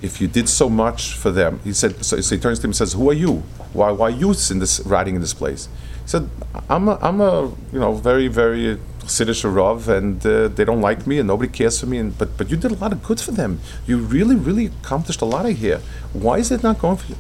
if 0.00 0.20
you 0.20 0.28
did 0.28 0.48
so 0.48 0.68
much 0.68 1.14
for 1.14 1.30
them, 1.30 1.60
he 1.64 1.72
said. 1.72 2.04
So, 2.04 2.20
so 2.20 2.34
he 2.34 2.40
turns 2.40 2.58
to 2.60 2.64
him 2.66 2.70
and 2.70 2.76
says, 2.76 2.92
"Who 2.92 3.10
are 3.10 3.14
you? 3.14 3.42
Why, 3.72 3.90
why 3.90 4.06
are 4.06 4.10
you 4.10 4.34
in 4.50 4.58
this 4.58 4.80
riding 4.80 5.16
in 5.16 5.20
this 5.20 5.34
place?" 5.34 5.68
He 6.02 6.08
said, 6.08 6.28
"I'm 6.68 6.88
a, 6.88 6.98
I'm 7.02 7.20
a, 7.20 7.52
you 7.72 7.80
know, 7.80 7.94
very, 7.94 8.28
very 8.28 8.78
Siddish 9.04 9.44
Rav, 9.44 9.88
and 9.88 10.24
uh, 10.24 10.48
they 10.48 10.64
don't 10.64 10.80
like 10.80 11.06
me, 11.06 11.18
and 11.18 11.26
nobody 11.26 11.50
cares 11.50 11.80
for 11.80 11.86
me. 11.86 11.98
And 11.98 12.16
but, 12.16 12.36
but 12.36 12.48
you 12.50 12.56
did 12.56 12.70
a 12.70 12.76
lot 12.76 12.92
of 12.92 13.02
good 13.02 13.20
for 13.20 13.32
them. 13.32 13.60
You 13.86 13.98
really, 13.98 14.36
really 14.36 14.66
accomplished 14.66 15.20
a 15.20 15.24
lot 15.24 15.46
of 15.46 15.56
here. 15.58 15.80
Why 16.12 16.38
is 16.38 16.50
it 16.50 16.62
not 16.62 16.78
going 16.78 16.96
for 16.96 17.08
you?" 17.08 17.16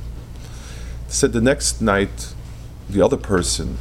Said 1.12 1.34
the 1.34 1.42
next 1.42 1.82
night, 1.82 2.32
the 2.88 3.02
other 3.02 3.18
person 3.18 3.76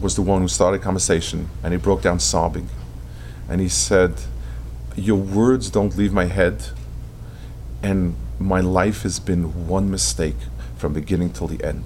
was 0.00 0.14
the 0.14 0.22
one 0.22 0.40
who 0.40 0.46
started 0.48 0.82
conversation, 0.82 1.50
and 1.64 1.72
he 1.72 1.78
broke 1.78 2.00
down 2.00 2.20
sobbing, 2.20 2.68
and 3.48 3.60
he 3.60 3.68
said, 3.68 4.14
"Your 4.94 5.18
words 5.18 5.68
don't 5.68 5.96
leave 5.96 6.12
my 6.12 6.26
head." 6.26 6.70
and 7.82 8.16
my 8.38 8.60
life 8.60 9.02
has 9.02 9.18
been 9.20 9.68
one 9.68 9.90
mistake 9.90 10.36
from 10.76 10.92
beginning 10.92 11.30
till 11.30 11.46
the 11.46 11.62
end. 11.64 11.84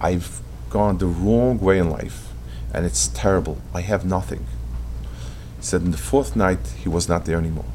I've 0.00 0.40
gone 0.70 0.98
the 0.98 1.06
wrong 1.06 1.58
way 1.58 1.78
in 1.78 1.90
life, 1.90 2.32
and 2.72 2.86
it's 2.86 3.08
terrible. 3.08 3.58
I 3.74 3.80
have 3.82 4.04
nothing. 4.04 4.46
He 5.58 5.62
said, 5.62 5.82
in 5.82 5.90
the 5.90 5.98
fourth 5.98 6.36
night, 6.36 6.66
he 6.82 6.88
was 6.88 7.08
not 7.08 7.24
there 7.24 7.38
anymore. 7.38 7.70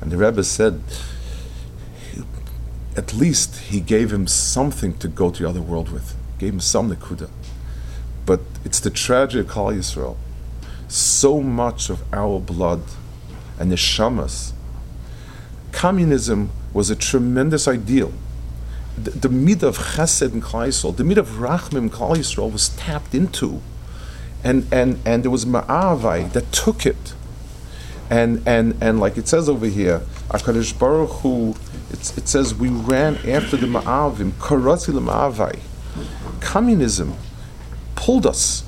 And 0.00 0.10
the 0.10 0.16
Rebbe 0.16 0.44
said, 0.44 0.82
at 2.98 3.14
least 3.14 3.56
he 3.72 3.80
gave 3.80 4.12
him 4.12 4.26
something 4.26 4.98
to 4.98 5.08
go 5.08 5.30
to 5.30 5.42
the 5.42 5.48
other 5.48 5.62
world 5.62 5.88
with, 5.90 6.16
gave 6.38 6.52
him 6.52 6.60
some 6.60 6.90
nekuda. 6.90 7.30
But 8.26 8.40
it's 8.64 8.80
the 8.80 8.90
tragedy 8.90 9.40
of 9.40 9.46
Klal 9.46 9.74
Yisrael. 9.74 10.16
So 10.88 11.40
much 11.40 11.88
of 11.88 12.02
our 12.12 12.40
blood 12.40 12.82
and 13.58 13.70
the 13.70 13.76
shamas 13.76 14.52
communism 15.72 16.50
was 16.72 16.90
a 16.90 16.96
tremendous 16.96 17.68
ideal. 17.68 18.12
The, 18.96 19.10
the 19.10 19.28
midah 19.28 19.62
of 19.62 19.78
chesed 19.78 20.32
in 20.32 20.42
Klal 20.42 20.68
Yisrael, 20.68 20.96
the 20.96 21.04
midah 21.04 21.18
of 21.18 21.28
rachmim 21.28 21.76
in 21.76 21.90
Klal 21.90 22.16
Yisrael 22.16 22.50
was 22.52 22.70
tapped 22.70 23.14
into, 23.14 23.62
and 24.42 24.66
and 24.72 24.98
and 25.04 25.22
there 25.22 25.30
was 25.30 25.44
ma'avai 25.44 26.32
that 26.32 26.50
took 26.50 26.84
it, 26.84 27.14
and 28.10 28.42
and 28.44 28.76
and 28.80 28.98
like 28.98 29.16
it 29.16 29.28
says 29.28 29.48
over 29.48 29.66
here, 29.66 30.00
Hakadosh 30.30 30.76
Baruch 30.76 31.10
Hu, 31.20 31.54
it 31.90 32.28
says 32.28 32.54
we 32.54 32.68
ran 32.68 33.16
after 33.28 33.56
the 33.56 33.66
ma'avim, 33.66 34.32
karati 34.32 34.92
ma'avai. 34.92 35.58
Communism 36.40 37.14
pulled 37.94 38.26
us 38.26 38.64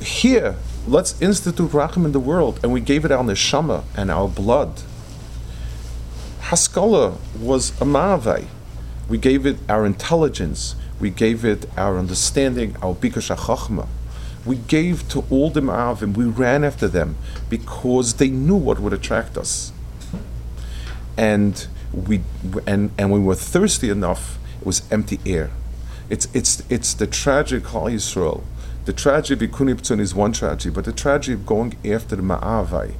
here. 0.00 0.56
Let's 0.86 1.20
institute 1.20 1.70
rachim 1.70 2.04
in 2.04 2.12
the 2.12 2.20
world, 2.20 2.60
and 2.62 2.72
we 2.72 2.80
gave 2.80 3.04
it 3.04 3.12
our 3.12 3.22
neshama 3.22 3.84
and 3.96 4.10
our 4.10 4.28
blood 4.28 4.82
Haskalah 6.50 7.16
was 7.38 7.70
a 7.80 7.84
ma'avai. 7.84 8.46
We 9.08 9.18
gave 9.18 9.46
it 9.46 9.58
our 9.68 9.86
intelligence. 9.86 10.74
We 10.98 11.10
gave 11.10 11.44
it 11.44 11.66
our 11.78 11.96
understanding, 11.96 12.76
our 12.82 12.92
bikush 12.92 13.32
chachma. 13.32 13.86
We 14.44 14.56
gave 14.56 15.08
to 15.10 15.24
all 15.30 15.50
the 15.50 15.60
ma'avim. 15.60 16.16
We 16.16 16.24
ran 16.24 16.64
after 16.64 16.88
them 16.88 17.14
because 17.48 18.14
they 18.14 18.30
knew 18.30 18.56
what 18.56 18.80
would 18.80 18.92
attract 18.92 19.38
us. 19.38 19.70
And 21.16 21.68
we 21.92 22.22
and 22.66 22.90
and 22.98 23.12
we 23.12 23.20
were 23.20 23.34
thirsty 23.34 23.90
enough, 23.90 24.38
it 24.60 24.66
was 24.66 24.82
empty 24.90 25.20
air. 25.26 25.50
It's 26.08 26.28
it's 26.34 26.62
it's 26.68 26.94
the 26.94 27.06
tragic 27.06 27.64
Klal 27.64 27.92
Yisrael. 27.92 28.42
The 28.86 28.92
tragedy 28.94 29.44
of 29.44 30.00
is 30.00 30.14
one 30.14 30.32
tragedy, 30.32 30.70
but 30.74 30.84
the 30.84 30.92
tragedy 30.92 31.34
of 31.34 31.44
going 31.44 31.76
after 31.84 32.16
the 32.16 32.22
ma'avai 32.22 32.94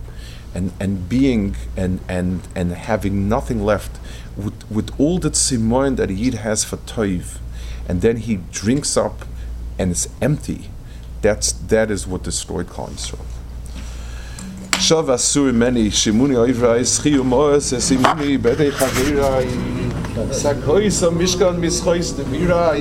and, 0.55 0.73
and 0.81 1.09
being 1.09 1.57
and, 1.77 2.01
and, 2.09 2.47
and 2.55 2.73
having 2.73 3.29
nothing 3.29 3.63
left 3.65 3.99
with, 4.37 4.71
with 4.71 4.91
all 5.01 5.19
the 5.19 5.31
tzimoin 5.31 5.97
that 5.97 6.11
Yid 6.11 6.35
has 6.35 6.65
for 6.65 6.77
toiv, 6.77 7.39
and 7.89 8.03
then 8.03 8.19
he 8.19 8.37
drinks 8.53 8.97
up 8.97 9.23
and 9.79 9.91
it's 9.91 10.09
empty, 10.21 10.71
that's, 11.23 11.53
that 11.53 11.91
is 11.91 12.07
what 12.07 12.23
destroyed 12.23 12.67
Klal 12.67 12.91
Yisrael. 12.91 13.25
עכשיו 14.93 15.13
עשו 15.13 15.43
ממני 15.43 15.91
שימוני 15.91 16.37
עברה 16.37 16.81
אסחי 16.81 17.19
ומורס 17.19 17.75
אסימוני 17.75 18.39
בדי 18.39 18.73
חבירה 18.73 19.39
שק 20.33 20.55
הויס 20.67 21.03
ומשכן 21.03 21.57
מסחויס 21.59 22.13
דמירה 22.13 22.73